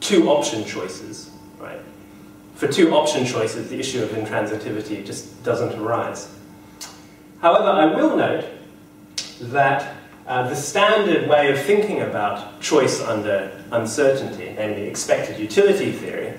two 0.00 0.28
option 0.28 0.66
choices, 0.66 1.30
right? 1.58 1.80
For 2.60 2.68
two 2.68 2.94
option 2.94 3.24
choices, 3.24 3.70
the 3.70 3.80
issue 3.80 4.02
of 4.02 4.10
intransitivity 4.10 5.02
just 5.02 5.42
doesn't 5.42 5.80
arise. 5.80 6.30
However, 7.40 7.68
I 7.68 7.86
will 7.86 8.14
note 8.18 8.44
that 9.40 9.96
uh, 10.26 10.46
the 10.46 10.54
standard 10.54 11.26
way 11.26 11.50
of 11.50 11.58
thinking 11.58 12.02
about 12.02 12.60
choice 12.60 13.00
under 13.00 13.64
uncertainty, 13.72 14.52
namely 14.58 14.82
expected 14.82 15.38
utility 15.38 15.90
theory, 15.90 16.34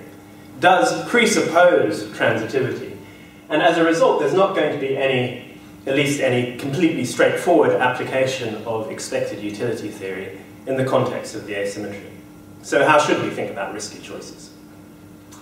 does 0.59 1.09
presuppose 1.09 2.03
transitivity. 2.09 2.95
And 3.49 3.63
as 3.63 3.79
a 3.79 3.83
result, 3.83 4.19
there's 4.19 4.35
not 4.35 4.55
going 4.55 4.73
to 4.73 4.79
be 4.79 4.95
any, 4.95 5.57
at 5.87 5.95
least 5.95 6.21
any 6.21 6.55
completely 6.55 7.03
straightforward 7.03 7.71
application 7.71 8.63
of 8.65 8.91
expected 8.91 9.39
utility 9.39 9.89
theory 9.89 10.39
in 10.67 10.77
the 10.77 10.85
context 10.85 11.33
of 11.33 11.47
the 11.47 11.55
asymmetry. 11.55 12.11
So 12.61 12.87
how 12.87 12.99
should 12.99 13.23
we 13.23 13.31
think 13.31 13.49
about 13.49 13.73
risky 13.73 13.99
choices? 14.03 14.50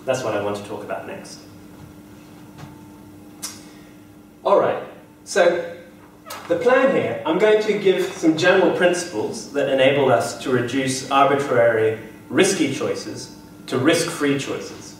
That's 0.05 0.23
what 0.23 0.35
I 0.35 0.43
want 0.43 0.57
to 0.57 0.63
talk 0.63 0.83
about 0.83 1.07
next. 1.07 1.39
All 4.43 4.59
right, 4.59 4.81
so 5.25 5.75
the 6.47 6.55
plan 6.55 6.95
here, 6.95 7.21
I'm 7.25 7.37
going 7.37 7.61
to 7.63 7.77
give 7.77 8.05
some 8.05 8.37
general 8.37 8.75
principles 8.75 9.51
that 9.53 9.69
enable 9.69 10.11
us 10.11 10.41
to 10.43 10.49
reduce 10.49 11.11
arbitrary, 11.11 11.99
risky 12.29 12.73
choices 12.73 13.35
to 13.67 13.77
risk-free 13.77 14.39
choices. 14.39 14.97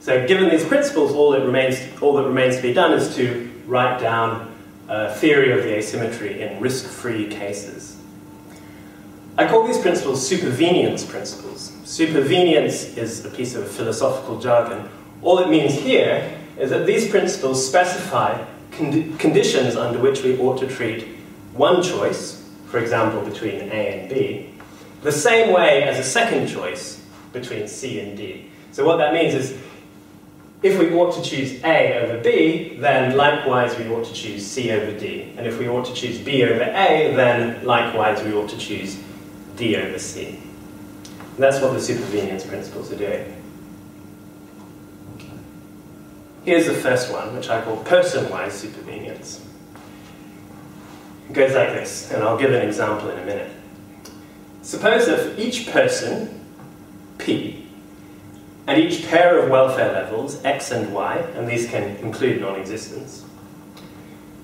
So 0.00 0.26
given 0.26 0.48
these 0.48 0.64
principles, 0.64 1.12
all 1.12 1.32
that, 1.32 1.44
remains, 1.44 1.78
all 2.00 2.14
that 2.14 2.26
remains 2.26 2.56
to 2.56 2.62
be 2.62 2.72
done 2.72 2.92
is 2.92 3.14
to 3.16 3.50
write 3.66 4.00
down 4.00 4.52
a 4.88 5.14
theory 5.14 5.52
of 5.52 5.62
the 5.62 5.76
asymmetry 5.76 6.40
in 6.42 6.58
risk-free 6.60 7.28
cases. 7.28 7.98
I 9.38 9.48
call 9.48 9.66
these 9.66 9.78
principles 9.78 10.28
supervenience 10.28 11.08
principles. 11.08 11.70
Supervenience 11.84 12.98
is 12.98 13.24
a 13.24 13.30
piece 13.30 13.54
of 13.54 13.66
philosophical 13.66 14.38
jargon. 14.38 14.90
All 15.22 15.38
it 15.38 15.48
means 15.48 15.72
here 15.72 16.38
is 16.58 16.68
that 16.68 16.84
these 16.84 17.08
principles 17.08 17.66
specify 17.66 18.44
condi 18.72 19.18
conditions 19.18 19.74
under 19.74 19.98
which 19.98 20.22
we 20.22 20.38
ought 20.38 20.58
to 20.58 20.66
treat 20.66 21.08
one 21.54 21.82
choice, 21.82 22.46
for 22.66 22.78
example, 22.78 23.22
between 23.22 23.70
A 23.70 24.00
and 24.00 24.10
B, 24.10 24.50
the 25.00 25.12
same 25.12 25.50
way 25.50 25.82
as 25.84 25.98
a 25.98 26.04
second 26.04 26.46
choice 26.46 27.02
between 27.32 27.66
C 27.68 28.00
and 28.00 28.18
D. 28.18 28.50
So 28.72 28.84
what 28.84 28.98
that 28.98 29.14
means 29.14 29.34
is 29.34 29.56
if 30.62 30.78
we 30.78 30.92
ought 30.92 31.14
to 31.14 31.22
choose 31.22 31.62
A 31.64 32.02
over 32.02 32.22
B, 32.22 32.76
then 32.76 33.16
likewise 33.16 33.78
we 33.78 33.88
ought 33.88 34.04
to 34.04 34.12
choose 34.12 34.46
C 34.46 34.70
over 34.72 34.96
D. 34.98 35.32
And 35.38 35.46
if 35.46 35.58
we 35.58 35.68
ought 35.68 35.86
to 35.86 35.94
choose 35.94 36.18
B 36.18 36.44
over 36.44 36.64
A, 36.64 37.14
then 37.16 37.64
likewise 37.64 38.22
we 38.22 38.34
ought 38.34 38.50
to 38.50 38.58
choose 38.58 39.02
D 39.56 39.76
over 39.76 39.98
C. 39.98 40.40
And 41.06 41.38
that's 41.38 41.60
what 41.60 41.72
the 41.72 41.78
supervenience 41.78 42.46
principles 42.46 42.92
are 42.92 42.96
doing. 42.96 43.36
Here's 46.44 46.66
the 46.66 46.74
first 46.74 47.12
one, 47.12 47.34
which 47.34 47.48
I 47.48 47.62
call 47.62 47.76
person-wise 47.84 48.64
supervenience. 48.64 49.40
It 51.28 51.32
goes 51.32 51.54
like 51.54 51.68
this, 51.68 52.10
and 52.10 52.22
I'll 52.22 52.36
give 52.36 52.52
an 52.52 52.66
example 52.66 53.08
in 53.10 53.18
a 53.18 53.24
minute. 53.24 53.50
Suppose 54.62 55.06
for 55.06 55.40
each 55.40 55.70
person, 55.70 56.44
P, 57.18 57.66
and 58.66 58.80
each 58.80 59.06
pair 59.06 59.38
of 59.38 59.50
welfare 59.50 59.92
levels, 59.92 60.44
X 60.44 60.70
and 60.72 60.92
Y, 60.92 61.16
and 61.34 61.48
these 61.48 61.68
can 61.68 61.96
include 61.98 62.40
non-existence, 62.40 63.24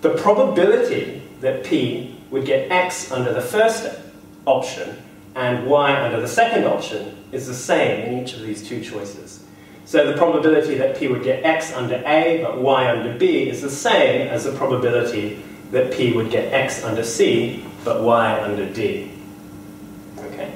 the 0.01 0.11
probability 0.11 1.23
that 1.41 1.65
P 1.65 2.17
would 2.31 2.45
get 2.45 2.71
X 2.71 3.11
under 3.11 3.33
the 3.33 3.41
first 3.41 3.89
option 4.49 4.97
and 5.35 5.67
Y 5.67 6.03
under 6.03 6.21
the 6.21 6.29
second 6.29 6.65
option 6.65 7.17
is 7.33 7.47
the 7.47 7.55
same 7.55 8.07
in 8.07 8.23
each 8.23 8.35
of 8.35 8.41
these 8.41 8.67
two 8.67 8.83
choices. 8.83 9.45
So 9.85 10.11
the 10.11 10.17
probability 10.17 10.75
that 10.77 10.99
P 10.99 11.09
would 11.09 11.23
get 11.23 11.45
X 11.45 11.73
under 11.73 12.03
A 12.07 12.43
but 12.43 12.61
Y 12.61 12.91
under 12.91 13.17
B 13.17 13.49
is 13.49 13.63
the 13.63 13.71
same 13.71 14.29
as 14.29 14.45
the 14.45 14.53
probability 14.53 15.43
that 15.71 15.93
P 15.93 16.13
would 16.13 16.31
get 16.31 16.53
X 16.53 16.85
under 16.85 17.05
C 17.05 17.65
but 17.85 18.03
Y 18.03 18.43
under 18.43 18.71
D. 18.73 19.13
Okay? 20.19 20.53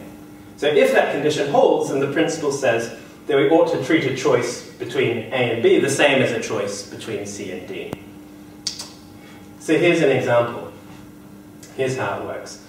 So 0.57 0.67
if 0.67 0.93
that 0.93 1.13
condition 1.13 1.51
holds, 1.51 1.91
then 1.91 2.01
the 2.01 2.13
principle 2.13 2.53
says 2.53 2.99
that 3.27 3.37
we 3.37 3.49
ought 3.51 3.73
to 3.73 3.85
treat 3.85 4.05
a 4.05 4.17
choice 4.17 4.69
between 4.73 5.19
A 5.33 5.53
and 5.53 5.63
B 5.63 5.79
the 5.79 5.91
same 5.91 6.23
as 6.23 6.33
a 6.33 6.41
choice 6.41 6.89
between 6.89 7.25
C 7.25 7.53
and 7.53 7.69
D. 7.69 7.93
So 9.61 9.79
here's 9.79 10.03
an 10.03 10.11
example. 10.11 10.73
Here's 11.77 11.97
how 11.97 12.21
it 12.21 12.25
works. 12.25 12.63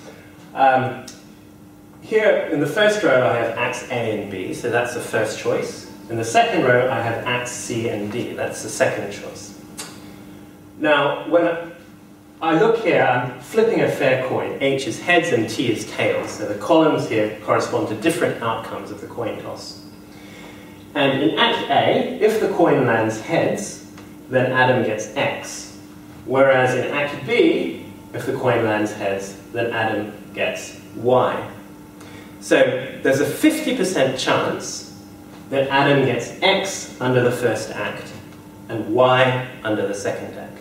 Um, 0.53 1.05
here 2.01 2.49
in 2.51 2.59
the 2.59 2.67
first 2.67 3.01
row 3.03 3.27
I 3.27 3.35
have 3.35 3.57
acts 3.57 3.83
A 3.89 4.21
and 4.21 4.31
B, 4.31 4.53
so 4.53 4.69
that's 4.69 4.93
the 4.93 5.01
first 5.01 5.39
choice. 5.39 5.91
In 6.09 6.17
the 6.17 6.25
second 6.25 6.63
row, 6.63 6.91
I 6.91 7.01
have 7.01 7.25
acts 7.25 7.51
C 7.51 7.89
and 7.89 8.11
D. 8.11 8.33
That's 8.33 8.61
the 8.61 8.69
second 8.69 9.11
choice. 9.11 9.57
Now, 10.77 11.29
when 11.29 11.71
I 12.41 12.59
look 12.59 12.83
here, 12.83 13.01
I'm 13.01 13.39
flipping 13.39 13.81
a 13.81 13.89
fair 13.89 14.27
coin. 14.27 14.57
H 14.61 14.85
is 14.85 14.99
heads 14.99 15.29
and 15.29 15.49
T 15.49 15.71
is 15.71 15.89
tails. 15.91 16.29
So 16.29 16.45
the 16.45 16.59
columns 16.59 17.07
here 17.07 17.39
correspond 17.43 17.87
to 17.87 17.95
different 17.95 18.43
outcomes 18.43 18.91
of 18.91 18.99
the 18.99 19.07
coin 19.07 19.41
toss. 19.41 19.85
And 20.93 21.23
in 21.23 21.39
Act 21.39 21.69
A, 21.71 22.19
if 22.19 22.41
the 22.41 22.49
coin 22.49 22.85
lands 22.85 23.21
heads, 23.21 23.89
then 24.29 24.51
Adam 24.51 24.83
gets 24.83 25.15
X. 25.15 25.79
Whereas 26.25 26.75
in 26.75 26.91
Act 26.91 27.25
B, 27.25 27.85
if 28.13 28.25
the 28.25 28.33
coin 28.33 28.65
lands 28.65 28.91
heads, 28.91 29.37
then 29.53 29.71
Adam 29.71 30.11
gets 30.33 30.79
Y. 30.95 31.49
So 32.39 32.57
there's 33.01 33.21
a 33.21 33.25
50% 33.25 34.19
chance 34.19 35.01
that 35.49 35.69
Adam 35.69 36.05
gets 36.05 36.41
X 36.41 36.99
under 36.99 37.23
the 37.23 37.31
first 37.31 37.71
act 37.71 38.11
and 38.69 38.93
Y 38.93 39.47
under 39.63 39.87
the 39.87 39.93
second 39.93 40.37
act. 40.37 40.59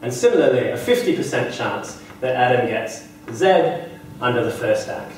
And 0.00 0.12
similarly, 0.12 0.68
a 0.68 0.76
50% 0.76 1.52
chance 1.56 2.02
that 2.20 2.34
Adam 2.34 2.66
gets 2.66 3.08
Z 3.32 3.82
under 4.20 4.44
the 4.44 4.50
first 4.50 4.88
act 4.88 5.12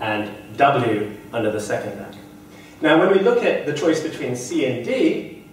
and 0.00 0.30
W 0.56 1.16
under 1.32 1.50
the 1.50 1.60
second 1.60 2.00
act. 2.00 2.16
Now, 2.80 2.98
when 2.98 3.10
we 3.10 3.20
look 3.20 3.44
at 3.44 3.66
the 3.66 3.72
choice 3.72 4.02
between 4.02 4.36
C 4.36 4.66
and 4.66 4.84
D, 4.84 5.44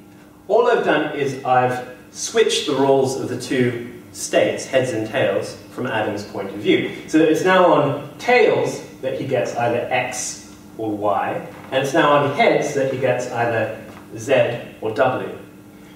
all 0.47 0.69
I've 0.69 0.83
done 0.83 1.15
is 1.15 1.43
I've 1.45 1.95
switched 2.11 2.67
the 2.67 2.75
roles 2.75 3.19
of 3.19 3.29
the 3.29 3.39
two 3.39 4.02
states, 4.13 4.65
heads 4.65 4.91
and 4.91 5.07
tails, 5.07 5.57
from 5.71 5.87
Adam's 5.87 6.23
point 6.23 6.49
of 6.49 6.55
view. 6.55 6.95
So 7.07 7.19
it's 7.19 7.43
now 7.43 7.65
on 7.65 8.17
tails 8.17 8.87
that 9.01 9.19
he 9.19 9.27
gets 9.27 9.55
either 9.55 9.87
X 9.89 10.55
or 10.77 10.95
Y, 10.95 11.47
and 11.71 11.83
it's 11.83 11.93
now 11.93 12.11
on 12.11 12.35
heads 12.35 12.73
that 12.75 12.93
he 12.93 12.99
gets 12.99 13.29
either 13.31 13.83
Z 14.15 14.61
or 14.81 14.91
W. 14.93 15.37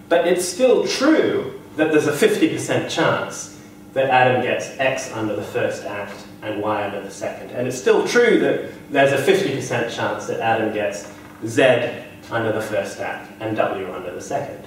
But 0.10 0.28
it's 0.28 0.46
still 0.46 0.86
true 0.88 1.62
that 1.76 1.92
there's 1.92 2.08
a 2.08 2.12
50% 2.12 2.90
chance 2.90 3.62
that 3.94 4.10
Adam 4.10 4.42
gets 4.42 4.78
X 4.80 5.12
under 5.14 5.36
the 5.36 5.44
first 5.44 5.84
act 5.84 6.26
and 6.42 6.62
Y 6.62 6.86
under 6.86 7.02
the 7.02 7.12
second. 7.12 7.52
And 7.52 7.68
it's 7.68 7.78
still 7.78 8.08
true 8.08 8.40
that 8.40 8.72
there's 8.92 9.14
a 9.14 9.32
50% 9.32 9.96
chance 9.96 10.28
that 10.28 10.40
Adam 10.40 10.74
gets 10.74 11.12
Z 11.46 12.04
under 12.32 12.52
the 12.52 12.62
first 12.62 13.00
act 13.00 13.32
and 13.40 13.56
W 13.56 13.92
under 13.94 14.14
the 14.14 14.22
second. 14.22 14.66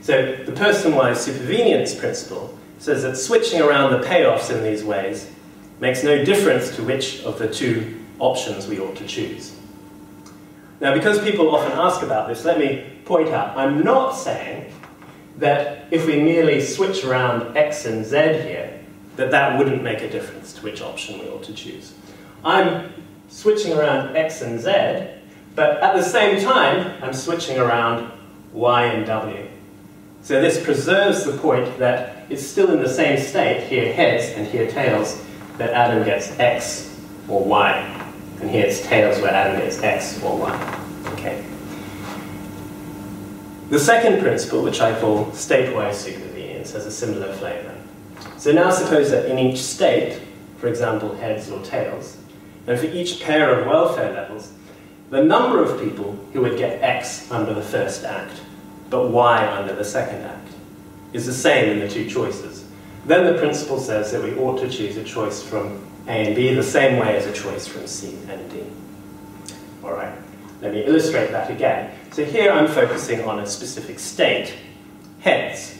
So 0.00 0.36
the 0.44 0.52
person-wise 0.52 1.26
supervenience 1.26 1.98
principle 1.98 2.58
says 2.82 3.04
that 3.04 3.16
switching 3.16 3.60
around 3.60 3.92
the 3.92 4.04
payoffs 4.04 4.50
in 4.50 4.60
these 4.64 4.82
ways 4.82 5.30
makes 5.78 6.02
no 6.02 6.24
difference 6.24 6.74
to 6.74 6.82
which 6.82 7.22
of 7.22 7.38
the 7.38 7.46
two 7.46 7.96
options 8.18 8.66
we 8.66 8.80
ought 8.80 8.96
to 8.96 9.06
choose. 9.06 9.56
Now, 10.80 10.92
because 10.92 11.20
people 11.20 11.54
often 11.54 11.70
ask 11.78 12.02
about 12.02 12.26
this, 12.26 12.44
let 12.44 12.58
me 12.58 12.84
point 13.04 13.28
out 13.28 13.56
I'm 13.56 13.84
not 13.84 14.16
saying 14.16 14.72
that 15.38 15.86
if 15.92 16.06
we 16.06 16.20
merely 16.20 16.60
switch 16.60 17.04
around 17.04 17.56
x 17.56 17.86
and 17.86 18.04
z 18.04 18.16
here, 18.16 18.80
that 19.14 19.30
that 19.30 19.56
wouldn't 19.56 19.84
make 19.84 20.00
a 20.00 20.10
difference 20.10 20.52
to 20.54 20.62
which 20.62 20.82
option 20.82 21.20
we 21.20 21.28
ought 21.28 21.44
to 21.44 21.54
choose. 21.54 21.94
I'm 22.44 22.92
switching 23.28 23.74
around 23.74 24.16
x 24.16 24.42
and 24.42 24.60
z, 24.60 25.06
but 25.54 25.80
at 25.80 25.94
the 25.94 26.02
same 26.02 26.42
time, 26.42 27.00
I'm 27.00 27.12
switching 27.12 27.58
around 27.58 28.10
y 28.52 28.86
and 28.86 29.06
w. 29.06 29.46
So 30.22 30.40
this 30.40 30.62
preserves 30.64 31.24
the 31.24 31.36
point 31.38 31.78
that 31.78 32.21
it's 32.32 32.46
still 32.46 32.72
in 32.72 32.80
the 32.80 32.88
same 32.88 33.20
state, 33.20 33.66
here 33.68 33.92
heads 33.92 34.30
and 34.38 34.46
here 34.46 34.66
tails, 34.66 35.22
that 35.58 35.68
Adam 35.70 36.02
gets 36.02 36.30
x 36.40 36.98
or 37.28 37.44
y. 37.44 37.76
And 38.40 38.50
here 38.50 38.64
it's 38.64 38.80
tails 38.80 39.20
where 39.20 39.32
Adam 39.32 39.60
gets 39.60 39.82
x 39.82 40.22
or 40.22 40.38
y. 40.38 40.80
Okay. 41.08 41.44
The 43.68 43.78
second 43.78 44.22
principle, 44.22 44.62
which 44.62 44.80
I 44.80 44.98
call 44.98 45.26
statewise 45.26 46.08
supervenience, 46.08 46.72
has 46.72 46.86
a 46.86 46.90
similar 46.90 47.34
flavour. 47.34 47.74
So 48.38 48.50
now 48.50 48.70
suppose 48.70 49.10
that 49.10 49.30
in 49.30 49.38
each 49.38 49.58
state, 49.58 50.18
for 50.56 50.68
example 50.68 51.14
heads 51.14 51.50
or 51.50 51.62
tails, 51.62 52.16
and 52.66 52.80
for 52.80 52.86
each 52.86 53.20
pair 53.20 53.60
of 53.60 53.66
welfare 53.66 54.10
levels, 54.14 54.52
the 55.10 55.22
number 55.22 55.62
of 55.62 55.78
people 55.82 56.18
who 56.32 56.40
would 56.40 56.56
get 56.56 56.82
X 56.82 57.30
under 57.30 57.52
the 57.52 57.62
first 57.62 58.04
act, 58.04 58.40
but 58.88 59.08
Y 59.08 59.46
under 59.54 59.74
the 59.74 59.84
second 59.84 60.22
act, 60.22 60.51
is 61.12 61.26
the 61.26 61.32
same 61.32 61.70
in 61.70 61.80
the 61.80 61.88
two 61.88 62.08
choices. 62.08 62.64
Then 63.04 63.26
the 63.26 63.38
principle 63.38 63.78
says 63.78 64.12
that 64.12 64.22
we 64.22 64.34
ought 64.36 64.58
to 64.60 64.68
choose 64.68 64.96
a 64.96 65.04
choice 65.04 65.42
from 65.42 65.84
A 66.06 66.10
and 66.10 66.36
B 66.36 66.54
the 66.54 66.62
same 66.62 66.98
way 66.98 67.16
as 67.16 67.26
a 67.26 67.32
choice 67.32 67.66
from 67.66 67.86
C 67.86 68.16
and 68.28 68.50
D. 68.50 68.62
All 69.82 69.92
right, 69.92 70.14
let 70.60 70.72
me 70.72 70.84
illustrate 70.84 71.32
that 71.32 71.50
again. 71.50 71.92
So 72.12 72.24
here 72.24 72.52
I'm 72.52 72.68
focusing 72.68 73.22
on 73.22 73.40
a 73.40 73.46
specific 73.46 73.98
state, 73.98 74.54
heads. 75.20 75.78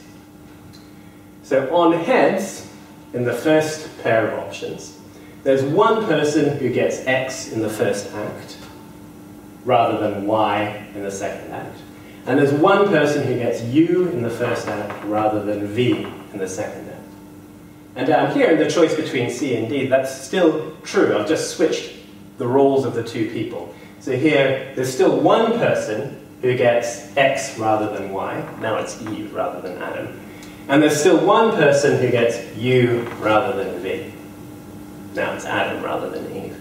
So 1.43 1.75
on 1.75 1.93
heads, 1.93 2.69
in 3.13 3.25
the 3.25 3.35
first 3.35 4.03
pair 4.03 4.29
of 4.29 4.39
options, 4.39 4.99
there's 5.45 5.63
one 5.63 6.07
person 6.07 6.57
who 6.57 6.73
gets 6.73 7.07
X 7.07 7.53
in 7.53 7.61
the 7.61 7.69
first 7.69 8.13
act, 8.13 8.57
rather 9.65 9.99
than 9.99 10.27
Y 10.27 10.89
in 10.95 11.03
the 11.03 11.11
second 11.11 11.53
act. 11.53 11.79
And 12.27 12.39
there's 12.39 12.53
one 12.53 12.89
person 12.89 13.27
who 13.27 13.35
gets 13.35 13.63
U 13.63 14.09
in 14.09 14.23
the 14.23 14.31
first 14.31 14.69
act, 14.69 15.05
rather 15.05 15.43
than 15.45 15.67
V 15.67 16.07
in 16.33 16.39
the 16.39 16.49
second 16.49 16.89
act. 16.89 16.99
And 17.97 18.07
down 18.07 18.33
here, 18.33 18.51
in 18.51 18.59
the 18.59 18.71
choice 18.71 18.95
between 18.95 19.31
C 19.31 19.57
and 19.57 19.69
D, 19.69 19.87
that's 19.87 20.25
still 20.25 20.77
true. 20.83 21.19
I've 21.19 21.29
just 21.29 21.57
switched 21.57 21.95
the 22.39 22.47
roles 22.47 22.85
of 22.85 22.95
the 22.95 23.03
two 23.03 23.31
people. 23.31 23.75
So 24.01 24.17
here, 24.17 24.73
there's 24.75 24.93
still 24.93 25.21
one 25.21 25.53
person 25.59 26.19
who 26.41 26.57
gets 26.57 27.17
X 27.17 27.59
rather 27.59 27.97
than 27.97 28.11
Y. 28.13 28.57
Now 28.61 28.77
it's 28.77 29.01
Eve 29.03 29.35
rather 29.35 29.61
than 29.61 29.81
Adam. 29.83 30.21
And 30.69 30.83
there's 30.83 30.99
still 30.99 31.25
one 31.25 31.51
person 31.53 32.01
who 32.01 32.11
gets 32.11 32.57
U 32.57 33.03
rather 33.21 33.63
than 33.63 33.81
V. 33.81 34.13
Now 35.15 35.35
it's 35.35 35.45
Adam 35.45 35.83
rather 35.83 36.09
than 36.09 36.25
Eve. 36.37 36.59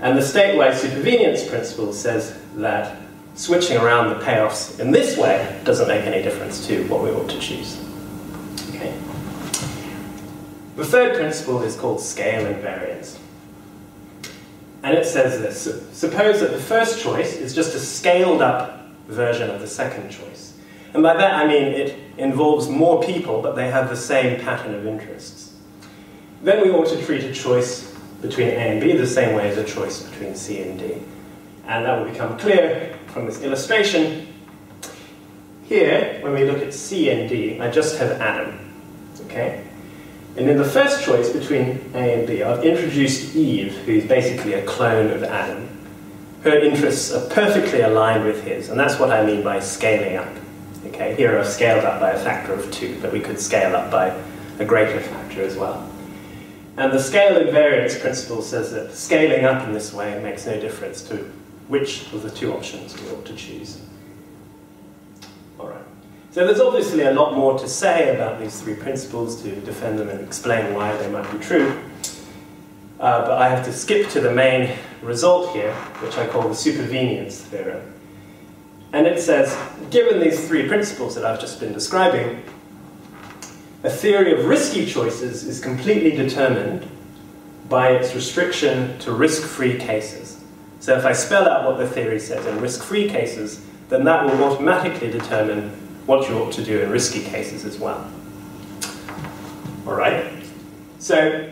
And 0.00 0.16
the 0.16 0.22
statewise 0.22 0.74
supervenience 0.74 1.48
principle 1.48 1.92
says 1.92 2.40
that 2.56 3.01
switching 3.34 3.78
around 3.78 4.10
the 4.10 4.24
payoffs 4.24 4.78
in 4.78 4.90
this 4.90 5.16
way 5.16 5.60
doesn't 5.64 5.88
make 5.88 6.04
any 6.04 6.22
difference 6.22 6.66
to 6.66 6.86
what 6.88 7.02
we 7.02 7.10
ought 7.10 7.28
to 7.30 7.38
choose. 7.38 7.80
Okay. 8.70 8.96
The 10.76 10.84
third 10.84 11.16
principle 11.16 11.62
is 11.62 11.76
called 11.76 12.00
scale 12.00 12.44
invariance. 12.52 13.18
And 14.82 14.96
it 14.96 15.06
says 15.06 15.40
this, 15.40 15.96
suppose 15.96 16.40
that 16.40 16.50
the 16.50 16.58
first 16.58 17.00
choice 17.00 17.36
is 17.36 17.54
just 17.54 17.74
a 17.74 17.78
scaled 17.78 18.42
up 18.42 18.88
version 19.06 19.48
of 19.48 19.60
the 19.60 19.66
second 19.66 20.10
choice. 20.10 20.58
And 20.92 21.02
by 21.02 21.14
that 21.14 21.34
I 21.34 21.46
mean 21.46 21.68
it 21.68 21.98
involves 22.18 22.68
more 22.68 23.02
people, 23.02 23.40
but 23.40 23.54
they 23.54 23.70
have 23.70 23.88
the 23.88 23.96
same 23.96 24.40
pattern 24.40 24.74
of 24.74 24.86
interests. 24.86 25.54
Then 26.42 26.62
we 26.62 26.70
ought 26.70 26.88
to 26.88 27.04
treat 27.06 27.22
a 27.22 27.32
choice 27.32 27.96
between 28.20 28.48
A 28.48 28.52
and 28.52 28.80
B 28.80 28.92
the 28.92 29.06
same 29.06 29.34
way 29.36 29.48
as 29.48 29.56
a 29.56 29.64
choice 29.64 30.02
between 30.02 30.34
C 30.34 30.62
and 30.62 30.78
D. 30.78 30.96
And 31.66 31.84
that 31.84 31.98
will 31.98 32.10
become 32.10 32.36
clear 32.38 32.98
from 33.12 33.26
this 33.26 33.42
illustration. 33.42 34.26
Here, 35.64 36.18
when 36.22 36.32
we 36.32 36.44
look 36.44 36.62
at 36.62 36.74
C 36.74 37.10
and 37.10 37.28
D, 37.28 37.60
I 37.60 37.70
just 37.70 37.98
have 37.98 38.20
Adam. 38.20 38.58
Okay? 39.26 39.64
And 40.36 40.48
in 40.48 40.56
the 40.56 40.64
first 40.64 41.04
choice 41.04 41.30
between 41.30 41.90
A 41.94 42.18
and 42.18 42.26
B, 42.26 42.42
I've 42.42 42.64
introduced 42.64 43.36
Eve, 43.36 43.76
who's 43.84 44.06
basically 44.06 44.54
a 44.54 44.64
clone 44.64 45.10
of 45.10 45.22
Adam. 45.22 45.68
Her 46.42 46.58
interests 46.58 47.12
are 47.12 47.28
perfectly 47.28 47.82
aligned 47.82 48.24
with 48.24 48.42
his, 48.44 48.70
and 48.70 48.80
that's 48.80 48.98
what 48.98 49.10
I 49.10 49.24
mean 49.24 49.44
by 49.44 49.60
scaling 49.60 50.16
up. 50.16 50.28
Okay, 50.86 51.14
here 51.14 51.38
I've 51.38 51.46
scaled 51.46 51.84
up 51.84 52.00
by 52.00 52.10
a 52.10 52.18
factor 52.18 52.54
of 52.54 52.70
two, 52.72 52.98
but 53.00 53.12
we 53.12 53.20
could 53.20 53.38
scale 53.38 53.76
up 53.76 53.90
by 53.90 54.18
a 54.58 54.64
greater 54.64 55.00
factor 55.00 55.42
as 55.42 55.56
well. 55.56 55.88
And 56.76 56.92
the 56.92 56.98
scale 56.98 57.38
invariance 57.38 58.00
principle 58.00 58.40
says 58.40 58.72
that 58.72 58.92
scaling 58.92 59.44
up 59.44 59.66
in 59.66 59.74
this 59.74 59.92
way 59.92 60.20
makes 60.22 60.46
no 60.46 60.58
difference 60.58 61.02
to 61.02 61.30
which 61.72 62.12
of 62.12 62.22
the 62.22 62.30
two 62.30 62.52
options 62.52 63.00
we 63.00 63.08
ought 63.08 63.24
to 63.24 63.34
choose. 63.34 63.80
All 65.58 65.68
right. 65.68 65.82
So 66.30 66.44
there's 66.44 66.60
obviously 66.60 67.04
a 67.04 67.12
lot 67.12 67.32
more 67.32 67.58
to 67.58 67.66
say 67.66 68.14
about 68.14 68.38
these 68.38 68.60
three 68.60 68.74
principles 68.74 69.42
to 69.42 69.56
defend 69.62 69.98
them 69.98 70.10
and 70.10 70.20
explain 70.20 70.74
why 70.74 70.94
they 70.98 71.10
might 71.10 71.32
be 71.32 71.38
true. 71.38 71.82
Uh, 73.00 73.22
but 73.22 73.38
I 73.38 73.48
have 73.48 73.64
to 73.64 73.72
skip 73.72 74.10
to 74.10 74.20
the 74.20 74.30
main 74.30 74.76
result 75.00 75.54
here, 75.54 75.72
which 76.02 76.18
I 76.18 76.26
call 76.26 76.42
the 76.42 76.50
supervenience 76.50 77.38
theorem. 77.38 77.80
And 78.92 79.06
it 79.06 79.18
says, 79.18 79.56
given 79.88 80.20
these 80.20 80.46
three 80.46 80.68
principles 80.68 81.14
that 81.14 81.24
I've 81.24 81.40
just 81.40 81.58
been 81.58 81.72
describing, 81.72 82.42
a 83.82 83.88
theory 83.88 84.38
of 84.38 84.44
risky 84.44 84.84
choices 84.84 85.44
is 85.44 85.58
completely 85.58 86.10
determined 86.10 86.86
by 87.70 87.92
its 87.92 88.14
restriction 88.14 88.98
to 88.98 89.12
risk-free 89.12 89.78
cases. 89.78 90.41
So 90.82 90.98
if 90.98 91.04
I 91.04 91.12
spell 91.12 91.48
out 91.48 91.64
what 91.64 91.78
the 91.78 91.86
theory 91.86 92.18
says 92.18 92.44
in 92.44 92.60
risk-free 92.60 93.08
cases, 93.08 93.64
then 93.88 94.02
that 94.02 94.24
will 94.24 94.42
automatically 94.42 95.12
determine 95.12 95.68
what 96.06 96.28
you 96.28 96.36
ought 96.40 96.52
to 96.54 96.64
do 96.64 96.80
in 96.80 96.90
risky 96.90 97.22
cases 97.22 97.64
as 97.64 97.78
well. 97.78 98.10
All 99.86 99.94
right? 99.94 100.32
So 100.98 101.48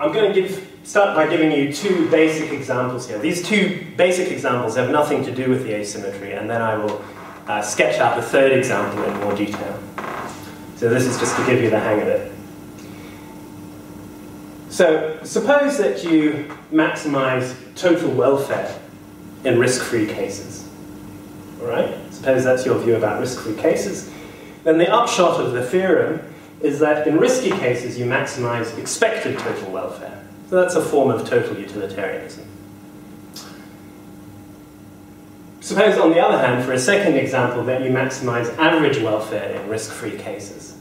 I'm 0.00 0.12
going 0.14 0.32
to 0.32 0.40
give, 0.40 0.66
start 0.82 1.14
by 1.14 1.26
giving 1.28 1.52
you 1.52 1.74
two 1.74 2.08
basic 2.10 2.52
examples 2.52 3.06
here. 3.06 3.18
These 3.18 3.46
two 3.46 3.86
basic 3.98 4.32
examples 4.32 4.76
have 4.76 4.88
nothing 4.88 5.22
to 5.26 5.30
do 5.30 5.50
with 5.50 5.64
the 5.64 5.74
asymmetry, 5.74 6.32
and 6.32 6.48
then 6.48 6.62
I 6.62 6.78
will 6.78 7.04
uh, 7.46 7.60
sketch 7.60 8.00
out 8.00 8.16
the 8.16 8.22
third 8.22 8.50
example 8.50 9.04
in 9.04 9.14
more 9.20 9.34
detail. 9.34 9.78
So 10.76 10.88
this 10.88 11.04
is 11.04 11.18
just 11.18 11.36
to 11.36 11.44
give 11.44 11.62
you 11.62 11.68
the 11.68 11.80
hang 11.80 12.00
of 12.00 12.08
it. 12.08 12.23
So 14.74 15.20
suppose 15.22 15.78
that 15.78 16.02
you 16.02 16.52
maximize 16.72 17.54
total 17.76 18.10
welfare 18.10 18.76
in 19.44 19.60
risk-free 19.60 20.06
cases. 20.06 20.68
All 21.60 21.68
right? 21.68 21.96
Suppose 22.10 22.42
that's 22.42 22.66
your 22.66 22.76
view 22.80 22.96
about 22.96 23.20
risk-free 23.20 23.54
cases. 23.54 24.10
Then 24.64 24.78
the 24.78 24.92
upshot 24.92 25.40
of 25.40 25.52
the 25.52 25.64
theorem 25.64 26.20
is 26.60 26.80
that 26.80 27.06
in 27.06 27.18
risky 27.18 27.50
cases 27.50 27.96
you 27.96 28.04
maximize 28.04 28.76
expected 28.76 29.38
total 29.38 29.70
welfare. 29.70 30.24
So 30.50 30.60
that's 30.60 30.74
a 30.74 30.82
form 30.82 31.08
of 31.08 31.24
total 31.24 31.56
utilitarianism. 31.56 32.44
Suppose, 35.60 35.98
on 35.98 36.10
the 36.10 36.18
other 36.18 36.44
hand, 36.44 36.64
for 36.64 36.72
a 36.72 36.80
second 36.80 37.14
example, 37.14 37.62
that 37.66 37.82
you 37.82 37.90
maximize 37.90 38.52
average 38.58 38.98
welfare 38.98 39.54
in 39.54 39.68
risk-free 39.68 40.18
cases. 40.18 40.73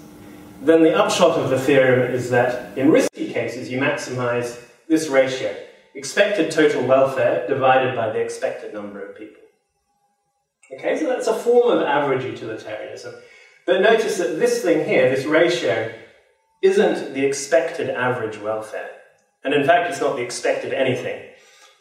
Then 0.64 0.82
the 0.82 0.96
upshot 0.96 1.38
of 1.38 1.50
the 1.50 1.60
theorem 1.60 2.14
is 2.14 2.30
that 2.30 2.78
in 2.78 2.90
risky 2.90 3.34
cases, 3.34 3.70
you 3.70 3.80
maximize 3.80 4.62
this 4.88 5.10
ratio, 5.10 5.54
expected 5.94 6.52
total 6.52 6.88
welfare 6.88 7.46
divided 7.50 7.98
by 7.98 8.12
the 8.12 8.22
expected 8.22 8.74
number 8.74 9.06
of 9.06 9.18
people. 9.18 9.42
Okay, 10.74 10.98
so 10.98 11.08
that's 11.08 11.28
a 11.28 11.38
form 11.38 11.78
of 11.78 11.84
average 11.84 12.24
utilitarianism. 12.24 13.14
But 13.66 13.82
notice 13.82 14.18
that 14.20 14.40
this 14.40 14.62
thing 14.62 14.86
here, 14.86 15.14
this 15.14 15.26
ratio, 15.26 15.94
isn't 16.62 17.14
the 17.14 17.26
expected 17.26 17.90
average 17.90 18.40
welfare. 18.40 18.90
And 19.44 19.54
in 19.54 19.66
fact, 19.66 19.92
it's 19.92 20.00
not 20.00 20.16
the 20.16 20.22
expected 20.22 20.74
anything. 20.74 21.22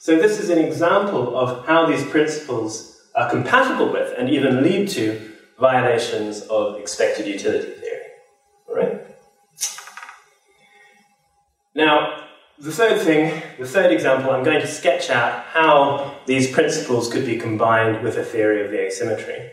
So 0.01 0.17
this 0.17 0.41
is 0.41 0.51
an 0.51 0.59
example 0.59 1.39
of 1.39 1.65
how 1.67 1.87
these 1.87 2.05
principles 2.05 3.01
are 3.15 3.31
compatible 3.31 3.93
with 3.93 4.13
and 4.19 4.29
even 4.29 4.65
lead 4.65 4.89
to 4.89 5.31
violations 5.61 6.41
of 6.43 6.81
expected 6.81 7.29
utility 7.29 7.71
theory. 7.71 8.02
Now, 11.75 12.25
the 12.59 12.71
third 12.71 13.01
thing, 13.01 13.43
the 13.59 13.67
third 13.67 13.93
example, 13.93 14.31
I'm 14.31 14.45
going 14.45 14.61
to 14.61 14.67
sketch 14.67 15.11
out 15.11 15.45
how 15.47 16.17
these 16.27 16.51
principles 16.51 17.11
could 17.13 17.25
be 17.25 17.39
combined 17.39 18.03
with 18.03 18.17
a 18.17 18.25
theory 18.25 18.65
of 18.65 18.71
the 18.71 18.81
asymmetry. 18.87 19.51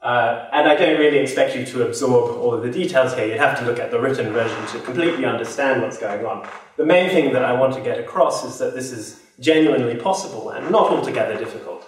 Uh, 0.00 0.48
and 0.52 0.68
I 0.68 0.76
don't 0.76 0.98
really 0.98 1.18
expect 1.18 1.56
you 1.56 1.66
to 1.66 1.86
absorb 1.86 2.38
all 2.38 2.54
of 2.54 2.62
the 2.62 2.70
details 2.70 3.14
here. 3.14 3.26
You'd 3.26 3.38
have 3.38 3.58
to 3.58 3.64
look 3.66 3.80
at 3.80 3.90
the 3.90 4.00
written 4.00 4.32
version 4.32 4.64
to 4.68 4.80
completely 4.80 5.24
understand 5.24 5.82
what's 5.82 5.98
going 5.98 6.24
on. 6.24 6.48
The 6.76 6.86
main 6.86 7.10
thing 7.10 7.32
that 7.32 7.44
I 7.44 7.52
want 7.52 7.74
to 7.74 7.80
get 7.80 7.98
across 7.98 8.44
is 8.44 8.58
that 8.58 8.74
this 8.74 8.92
is 8.92 9.20
genuinely 9.40 9.96
possible 9.96 10.50
and 10.50 10.70
not 10.70 10.90
altogether 10.90 11.36
difficult. 11.36 11.84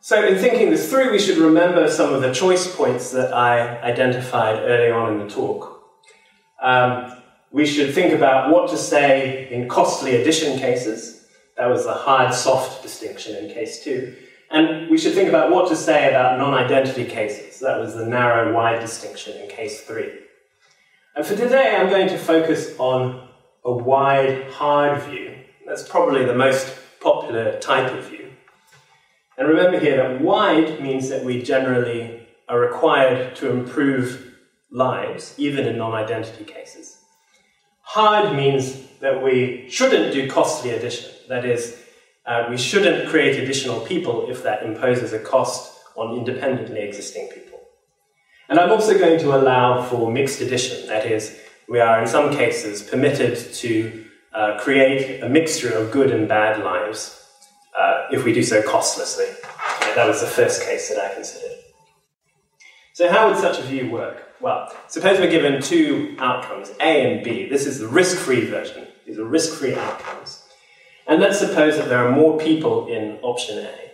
So, 0.00 0.22
in 0.22 0.36
thinking 0.36 0.68
this 0.68 0.90
through, 0.90 1.10
we 1.10 1.18
should 1.18 1.38
remember 1.38 1.88
some 1.88 2.12
of 2.12 2.20
the 2.20 2.32
choice 2.32 2.72
points 2.76 3.10
that 3.12 3.32
I 3.32 3.80
identified 3.80 4.58
early 4.58 4.90
on 4.90 5.14
in 5.14 5.26
the 5.26 5.34
talk. 5.34 5.73
Um, 6.64 7.12
we 7.52 7.66
should 7.66 7.94
think 7.94 8.14
about 8.14 8.50
what 8.50 8.70
to 8.70 8.78
say 8.78 9.48
in 9.52 9.68
costly 9.68 10.16
addition 10.16 10.58
cases. 10.58 11.26
That 11.58 11.66
was 11.66 11.84
the 11.84 11.92
hard 11.92 12.32
soft 12.32 12.82
distinction 12.82 13.36
in 13.36 13.52
case 13.52 13.84
two. 13.84 14.16
And 14.50 14.88
we 14.88 14.96
should 14.96 15.12
think 15.12 15.28
about 15.28 15.50
what 15.50 15.68
to 15.68 15.76
say 15.76 16.08
about 16.08 16.38
non 16.38 16.54
identity 16.54 17.04
cases. 17.04 17.60
That 17.60 17.78
was 17.78 17.94
the 17.94 18.06
narrow 18.06 18.54
wide 18.54 18.80
distinction 18.80 19.36
in 19.36 19.48
case 19.48 19.82
three. 19.82 20.10
And 21.14 21.24
for 21.24 21.36
today, 21.36 21.76
I'm 21.76 21.90
going 21.90 22.08
to 22.08 22.18
focus 22.18 22.74
on 22.78 23.28
a 23.64 23.72
wide 23.72 24.50
hard 24.50 25.02
view. 25.02 25.36
That's 25.66 25.86
probably 25.86 26.24
the 26.24 26.34
most 26.34 26.74
popular 27.00 27.58
type 27.60 27.92
of 27.92 28.08
view. 28.08 28.30
And 29.36 29.48
remember 29.48 29.78
here 29.78 29.96
that 29.98 30.22
wide 30.22 30.80
means 30.80 31.10
that 31.10 31.24
we 31.24 31.42
generally 31.42 32.26
are 32.48 32.58
required 32.58 33.36
to 33.36 33.50
improve 33.50 34.23
lives, 34.74 35.34
even 35.38 35.66
in 35.66 35.78
non 35.78 35.92
identity 35.92 36.44
cases. 36.44 36.98
Hard 37.82 38.34
means 38.34 38.76
that 39.00 39.22
we 39.22 39.66
shouldn't 39.70 40.12
do 40.12 40.28
costly 40.28 40.70
addition. 40.70 41.10
That 41.28 41.44
is, 41.44 41.80
uh, 42.26 42.46
we 42.50 42.58
shouldn't 42.58 43.08
create 43.08 43.42
additional 43.42 43.80
people 43.80 44.28
if 44.28 44.42
that 44.42 44.64
imposes 44.64 45.12
a 45.12 45.18
cost 45.18 45.80
on 45.94 46.16
independently 46.16 46.80
existing 46.80 47.28
people. 47.28 47.60
And 48.48 48.58
I'm 48.58 48.70
also 48.70 48.98
going 48.98 49.20
to 49.20 49.34
allow 49.34 49.82
for 49.82 50.10
mixed 50.10 50.40
addition. 50.40 50.86
That 50.88 51.06
is, 51.06 51.38
we 51.68 51.80
are 51.80 52.00
in 52.00 52.08
some 52.08 52.34
cases 52.34 52.82
permitted 52.82 53.36
to 53.54 54.04
uh, 54.34 54.58
create 54.60 55.22
a 55.22 55.28
mixture 55.28 55.72
of 55.72 55.92
good 55.92 56.10
and 56.10 56.28
bad 56.28 56.62
lives 56.64 57.22
uh, 57.78 58.08
if 58.10 58.24
we 58.24 58.32
do 58.32 58.42
so 58.42 58.62
costlessly. 58.62 59.26
Okay, 59.26 59.94
that 59.94 60.06
was 60.06 60.20
the 60.20 60.26
first 60.26 60.62
case 60.62 60.88
that 60.88 60.98
I 60.98 61.14
considered. 61.14 61.63
So, 62.94 63.10
how 63.10 63.28
would 63.28 63.36
such 63.36 63.58
a 63.58 63.62
view 63.62 63.90
work? 63.90 64.22
Well, 64.40 64.72
suppose 64.86 65.18
we're 65.18 65.28
given 65.28 65.60
two 65.60 66.14
outcomes, 66.20 66.70
A 66.80 67.12
and 67.12 67.24
B. 67.24 67.48
This 67.48 67.66
is 67.66 67.80
the 67.80 67.88
risk 67.88 68.16
free 68.16 68.46
version. 68.46 68.86
These 69.04 69.18
are 69.18 69.24
risk 69.24 69.58
free 69.58 69.74
outcomes. 69.74 70.44
And 71.08 71.20
let's 71.20 71.40
suppose 71.40 71.76
that 71.76 71.88
there 71.88 72.06
are 72.06 72.12
more 72.12 72.38
people 72.38 72.86
in 72.86 73.18
option 73.22 73.58
A. 73.58 73.90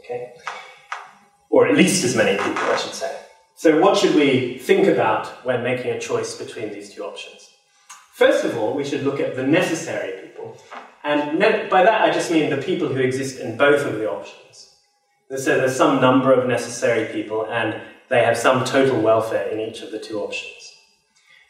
Okay? 0.00 0.32
Or 1.48 1.68
at 1.68 1.76
least 1.76 2.04
as 2.04 2.16
many 2.16 2.36
people, 2.36 2.64
I 2.64 2.76
should 2.76 2.94
say. 2.94 3.16
So, 3.54 3.80
what 3.80 3.96
should 3.96 4.16
we 4.16 4.58
think 4.58 4.88
about 4.88 5.28
when 5.46 5.62
making 5.62 5.92
a 5.92 6.00
choice 6.00 6.36
between 6.36 6.72
these 6.72 6.92
two 6.92 7.04
options? 7.04 7.48
First 8.14 8.44
of 8.44 8.58
all, 8.58 8.74
we 8.74 8.82
should 8.82 9.04
look 9.04 9.20
at 9.20 9.36
the 9.36 9.46
necessary 9.46 10.26
people. 10.26 10.58
And 11.04 11.38
by 11.70 11.84
that, 11.84 12.02
I 12.02 12.10
just 12.10 12.32
mean 12.32 12.50
the 12.50 12.56
people 12.60 12.88
who 12.88 12.98
exist 12.98 13.38
in 13.38 13.56
both 13.56 13.86
of 13.86 13.94
the 13.94 14.10
options. 14.10 14.74
So, 15.28 15.56
there's 15.56 15.76
some 15.76 16.00
number 16.00 16.32
of 16.32 16.48
necessary 16.48 17.12
people, 17.12 17.46
and 17.46 17.80
they 18.10 18.22
have 18.22 18.36
some 18.36 18.64
total 18.64 19.00
welfare 19.00 19.48
in 19.48 19.60
each 19.60 19.80
of 19.80 19.90
the 19.90 19.98
two 19.98 20.20
options. 20.20 20.72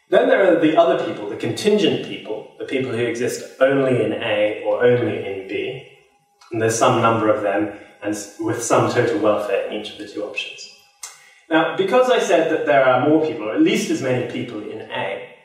Then 0.09 0.29
there 0.29 0.55
are 0.55 0.59
the 0.59 0.77
other 0.77 1.03
people, 1.03 1.29
the 1.29 1.35
contingent 1.35 2.05
people, 2.05 2.53
the 2.59 2.65
people 2.65 2.91
who 2.91 3.03
exist 3.03 3.59
only 3.59 4.03
in 4.03 4.13
A 4.13 4.63
or 4.65 4.83
only 4.83 5.25
in 5.25 5.47
B. 5.47 5.91
And 6.51 6.61
there's 6.61 6.77
some 6.77 7.01
number 7.01 7.29
of 7.29 7.41
them, 7.41 7.77
and 8.03 8.15
with 8.39 8.61
some 8.61 8.91
total 8.91 9.19
welfare 9.19 9.67
in 9.67 9.73
each 9.73 9.91
of 9.91 9.97
the 9.97 10.07
two 10.07 10.23
options. 10.23 10.71
Now, 11.49 11.75
because 11.75 12.09
I 12.09 12.19
said 12.19 12.51
that 12.51 12.65
there 12.65 12.85
are 12.85 13.07
more 13.07 13.25
people, 13.25 13.49
or 13.49 13.55
at 13.55 13.61
least 13.61 13.89
as 13.89 14.01
many 14.01 14.31
people 14.31 14.61
in 14.61 14.81
A, 14.81 15.35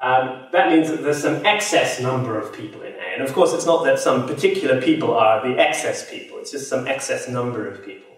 um, 0.00 0.48
that 0.52 0.70
means 0.70 0.90
that 0.90 1.02
there's 1.02 1.22
some 1.22 1.44
excess 1.46 2.00
number 2.00 2.38
of 2.38 2.52
people 2.52 2.82
in 2.82 2.92
A. 2.92 3.14
And 3.14 3.22
of 3.22 3.32
course, 3.32 3.52
it's 3.52 3.66
not 3.66 3.84
that 3.84 3.98
some 3.98 4.26
particular 4.26 4.80
people 4.80 5.14
are 5.14 5.46
the 5.46 5.58
excess 5.58 6.08
people, 6.08 6.38
it's 6.38 6.50
just 6.50 6.68
some 6.68 6.86
excess 6.86 7.28
number 7.28 7.68
of 7.68 7.84
people. 7.84 8.11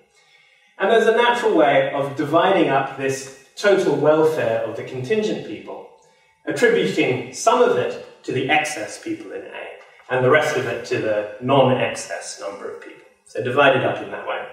And 0.79 0.91
there's 0.91 1.07
a 1.07 1.17
natural 1.17 1.55
way 1.55 1.93
of 1.93 2.17
dividing 2.17 2.69
up 2.69 2.97
this 2.97 3.47
total 3.57 3.95
welfare 3.95 4.63
of 4.63 4.77
the 4.77 4.83
contingent 4.85 5.47
people, 5.47 5.89
attributing 6.47 7.33
some 7.33 7.63
of 7.63 7.77
it 7.77 8.25
to 8.25 8.33
the 8.33 8.51
excess 8.51 9.03
people 9.03 9.33
in 9.33 9.43
A, 9.43 9.69
and 10.11 10.25
the 10.25 10.31
rest 10.31 10.57
of 10.57 10.67
it 10.67 10.85
to 10.87 10.99
the 10.99 11.37
non 11.41 11.77
excess 11.77 12.41
number 12.41 12.71
of 12.71 12.83
people. 12.83 13.07
So 13.27 13.43
divided 13.43 13.85
up 13.85 14.03
in 14.03 14.11
that 14.11 14.27
way 14.27 14.47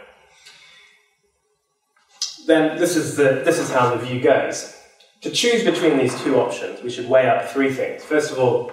then 2.45 2.77
this 2.77 2.95
is, 2.95 3.15
the, 3.15 3.41
this 3.45 3.59
is 3.59 3.71
how 3.71 3.93
the 3.95 4.05
view 4.05 4.21
goes. 4.21 4.77
To 5.21 5.29
choose 5.29 5.63
between 5.63 5.97
these 5.97 6.19
two 6.21 6.39
options, 6.39 6.81
we 6.81 6.89
should 6.89 7.07
weigh 7.07 7.27
up 7.27 7.47
three 7.47 7.71
things. 7.71 8.03
First 8.03 8.31
of 8.31 8.39
all, 8.39 8.71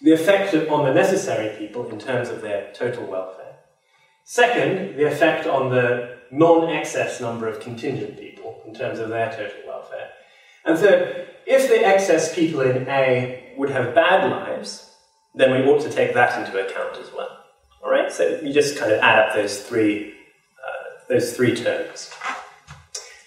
the 0.00 0.12
effect 0.12 0.54
on 0.54 0.84
the 0.84 0.94
necessary 0.94 1.56
people 1.58 1.88
in 1.90 1.98
terms 1.98 2.28
of 2.28 2.40
their 2.40 2.72
total 2.72 3.04
welfare. 3.04 3.56
Second, 4.24 4.96
the 4.96 5.06
effect 5.06 5.46
on 5.46 5.70
the 5.70 6.17
non 6.30 6.68
excess 6.68 7.20
number 7.20 7.48
of 7.48 7.60
contingent 7.60 8.18
people 8.18 8.62
in 8.66 8.74
terms 8.74 8.98
of 8.98 9.08
their 9.08 9.30
total 9.30 9.66
welfare. 9.66 10.10
And 10.64 10.78
third, 10.78 11.28
if 11.46 11.68
the 11.68 11.84
excess 11.84 12.34
people 12.34 12.60
in 12.60 12.86
A 12.88 13.54
would 13.56 13.70
have 13.70 13.94
bad 13.94 14.30
lives, 14.30 14.94
then 15.34 15.50
we 15.52 15.70
ought 15.70 15.80
to 15.82 15.90
take 15.90 16.14
that 16.14 16.38
into 16.38 16.58
account 16.58 16.96
as 16.98 17.10
well. 17.12 17.44
All 17.82 17.90
right, 17.90 18.12
so 18.12 18.40
you 18.42 18.52
just 18.52 18.78
kind 18.78 18.92
of 18.92 19.00
add 19.00 19.18
up 19.18 19.34
those 19.34 19.62
three, 19.62 20.12
uh, 20.12 21.04
those 21.08 21.34
three 21.36 21.54
terms. 21.54 22.10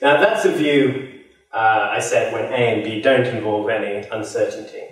Now, 0.02 0.20
that's 0.20 0.46
a 0.46 0.52
view, 0.52 1.22
uh, 1.54 1.90
I 1.92 2.00
said, 2.00 2.34
when 2.34 2.46
A 2.46 2.76
and 2.76 2.84
B 2.84 3.02
don't 3.02 3.26
involve 3.26 3.70
any 3.70 4.08
uncertainty. 4.10 4.84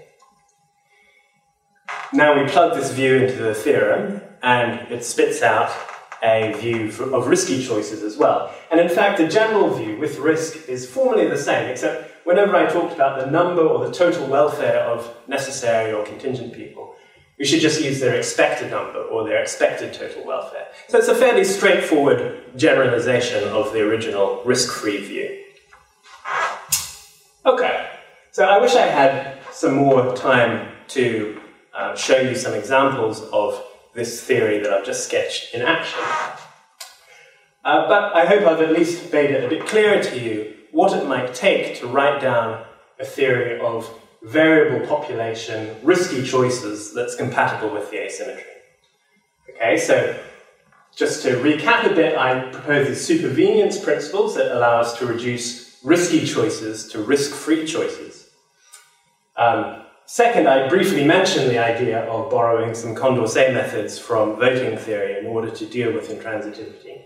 Now 2.13 2.41
we 2.41 2.49
plug 2.49 2.75
this 2.75 2.91
view 2.91 3.17
into 3.17 3.35
the 3.35 3.53
theorem, 3.53 4.21
and 4.41 4.91
it 4.91 5.03
spits 5.03 5.43
out 5.43 5.71
a 6.21 6.53
view 6.53 6.87
of 7.13 7.27
risky 7.27 7.65
choices 7.65 8.03
as 8.03 8.17
well. 8.17 8.53
And 8.71 8.79
in 8.79 8.89
fact, 8.89 9.17
the 9.17 9.27
general 9.27 9.73
view 9.73 9.97
with 9.97 10.17
risk 10.19 10.67
is 10.67 10.89
formally 10.89 11.27
the 11.27 11.37
same, 11.37 11.69
except 11.69 12.25
whenever 12.25 12.55
I 12.55 12.65
talked 12.67 12.93
about 12.93 13.19
the 13.19 13.31
number 13.31 13.61
or 13.61 13.85
the 13.85 13.93
total 13.93 14.27
welfare 14.27 14.81
of 14.81 15.15
necessary 15.27 15.93
or 15.93 16.03
contingent 16.05 16.53
people, 16.53 16.95
we 17.37 17.45
should 17.45 17.61
just 17.61 17.81
use 17.81 18.01
their 18.01 18.15
expected 18.15 18.69
number 18.69 18.99
or 18.99 19.23
their 19.23 19.41
expected 19.41 19.93
total 19.93 20.25
welfare. 20.25 20.67
So 20.89 20.97
it's 20.97 21.07
a 21.07 21.15
fairly 21.15 21.45
straightforward 21.45 22.57
generalization 22.57 23.45
of 23.45 23.71
the 23.71 23.81
original 23.81 24.41
risk-free 24.43 25.05
view. 25.05 25.43
Okay, 27.45 27.89
so 28.31 28.43
I 28.43 28.59
wish 28.59 28.75
I 28.75 28.85
had 28.85 29.39
some 29.51 29.75
more 29.75 30.13
time 30.15 30.67
to 30.89 31.39
uh, 31.73 31.95
show 31.95 32.17
you 32.17 32.35
some 32.35 32.53
examples 32.53 33.21
of 33.31 33.63
this 33.99 34.23
theory 34.23 34.57
that 34.59 34.71
I've 34.73 34.85
just 34.85 35.05
sketched 35.05 35.53
in 35.53 35.61
action. 35.61 35.99
Uh, 37.63 37.87
but 37.87 38.15
I 38.15 38.25
hope 38.25 38.47
I've 38.47 38.61
at 38.61 38.71
least 38.71 39.11
made 39.13 39.29
it 39.29 39.43
a 39.43 39.47
bit 39.47 39.67
clearer 39.67 40.01
to 40.01 40.19
you 40.19 40.55
what 40.71 40.97
it 40.97 41.07
might 41.07 41.33
take 41.35 41.79
to 41.79 41.87
write 41.87 42.21
down 42.21 42.65
a 42.99 43.05
theory 43.05 43.59
of 43.59 43.93
variable 44.23 44.87
population, 44.87 45.75
risky 45.83 46.23
choices 46.23 46.93
that's 46.93 47.15
compatible 47.15 47.69
with 47.73 47.91
the 47.91 47.97
asymmetry. 48.05 48.43
Okay, 49.49 49.77
so 49.77 50.17
just 50.95 51.21
to 51.23 51.31
recap 51.37 51.89
a 51.89 51.93
bit, 51.93 52.17
I 52.17 52.49
propose 52.51 52.87
these 52.87 53.07
supervenience 53.07 53.83
principles 53.83 54.35
that 54.35 54.55
allow 54.55 54.79
us 54.79 54.97
to 54.99 55.05
reduce 55.05 55.77
risky 55.83 56.25
choices 56.25 56.87
to 56.89 57.01
risk-free 57.01 57.65
choices. 57.65 58.29
Um, 59.37 59.83
second, 60.09 60.47
I 60.47 60.67
briefly 60.67 61.05
mentioned 61.05 61.51
the 61.51 61.59
idea 61.59 61.99
of 62.05 62.31
borrowing 62.31 62.73
some 62.73 62.95
Condorcet 62.95 63.53
methods 63.53 63.99
from 63.99 64.37
voting 64.37 64.75
theory 64.75 65.19
in 65.19 65.27
order 65.27 65.51
to 65.51 65.65
deal 65.67 65.93
with 65.93 66.09
intransitivity. 66.09 67.03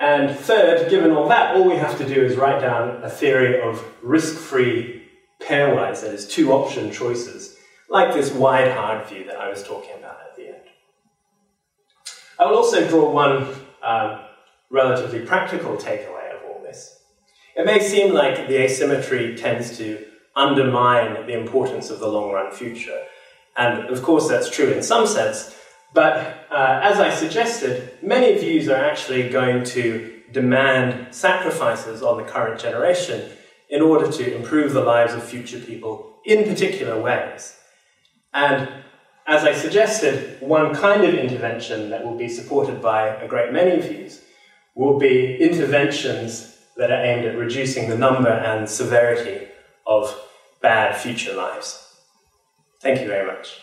And 0.00 0.34
third, 0.34 0.88
given 0.88 1.10
all 1.10 1.28
that, 1.28 1.54
all 1.54 1.68
we 1.68 1.76
have 1.76 1.98
to 1.98 2.08
do 2.08 2.24
is 2.24 2.36
write 2.36 2.62
down 2.62 3.02
a 3.02 3.10
theory 3.10 3.60
of 3.60 3.84
risk-free 4.02 5.02
pairwise, 5.42 6.00
that 6.00 6.14
is, 6.14 6.26
two 6.26 6.52
option 6.52 6.90
choices, 6.90 7.56
like 7.90 8.14
this 8.14 8.32
wide 8.32 8.72
hard 8.72 9.06
view 9.06 9.24
that 9.24 9.36
I 9.36 9.50
was 9.50 9.62
talking 9.62 9.92
about 9.98 10.16
at 10.26 10.36
the 10.36 10.46
end. 10.46 10.64
I 12.38 12.46
will 12.46 12.56
also 12.56 12.88
draw 12.88 13.10
one 13.10 13.46
um, 13.82 14.20
relatively 14.70 15.20
practical 15.20 15.76
takeaway 15.76 16.34
of 16.34 16.48
all 16.48 16.62
this. 16.62 16.98
It 17.56 17.66
may 17.66 17.78
seem 17.78 18.14
like 18.14 18.48
the 18.48 18.56
asymmetry 18.56 19.36
tends 19.36 19.76
to 19.76 20.07
undermine 20.38 21.26
the 21.26 21.38
importance 21.38 21.90
of 21.90 22.00
the 22.00 22.08
long 22.08 22.32
run 22.32 22.50
future, 22.52 23.02
and 23.56 23.90
of 23.90 24.02
course 24.02 24.28
that's 24.28 24.48
true 24.48 24.70
in 24.70 24.82
some 24.82 25.06
sense, 25.06 25.54
but 25.92 26.46
uh, 26.50 26.80
as 26.82 27.00
I 27.00 27.10
suggested, 27.10 27.98
many 28.02 28.38
views 28.38 28.68
are 28.68 28.82
actually 28.90 29.28
going 29.28 29.64
to 29.64 30.22
demand 30.32 31.14
sacrifices 31.14 32.02
on 32.02 32.18
the 32.18 32.24
current 32.24 32.60
generation 32.60 33.30
in 33.70 33.82
order 33.82 34.10
to 34.12 34.36
improve 34.36 34.72
the 34.72 34.82
lives 34.82 35.14
of 35.14 35.22
future 35.22 35.58
people 35.58 36.20
in 36.24 36.44
particular 36.44 37.00
ways. 37.00 37.56
And 38.32 38.68
as 39.26 39.44
I 39.44 39.54
suggested, 39.54 40.40
one 40.40 40.74
kind 40.74 41.04
of 41.04 41.14
intervention 41.14 41.90
that 41.90 42.04
will 42.04 42.16
be 42.16 42.28
supported 42.28 42.80
by 42.80 43.08
a 43.08 43.28
great 43.28 43.52
many 43.52 43.80
views 43.80 44.22
will 44.74 44.98
be 44.98 45.36
interventions 45.36 46.56
that 46.76 46.90
are 46.90 47.04
aimed 47.04 47.26
at 47.26 47.36
reducing 47.36 47.88
the 47.88 47.98
number 47.98 48.30
and 48.30 48.68
severity 48.68 49.48
of 49.86 50.14
bad 50.60 50.96
future 50.96 51.34
lives. 51.34 51.96
Thank 52.80 53.00
you 53.00 53.08
very 53.08 53.26
much. 53.26 53.60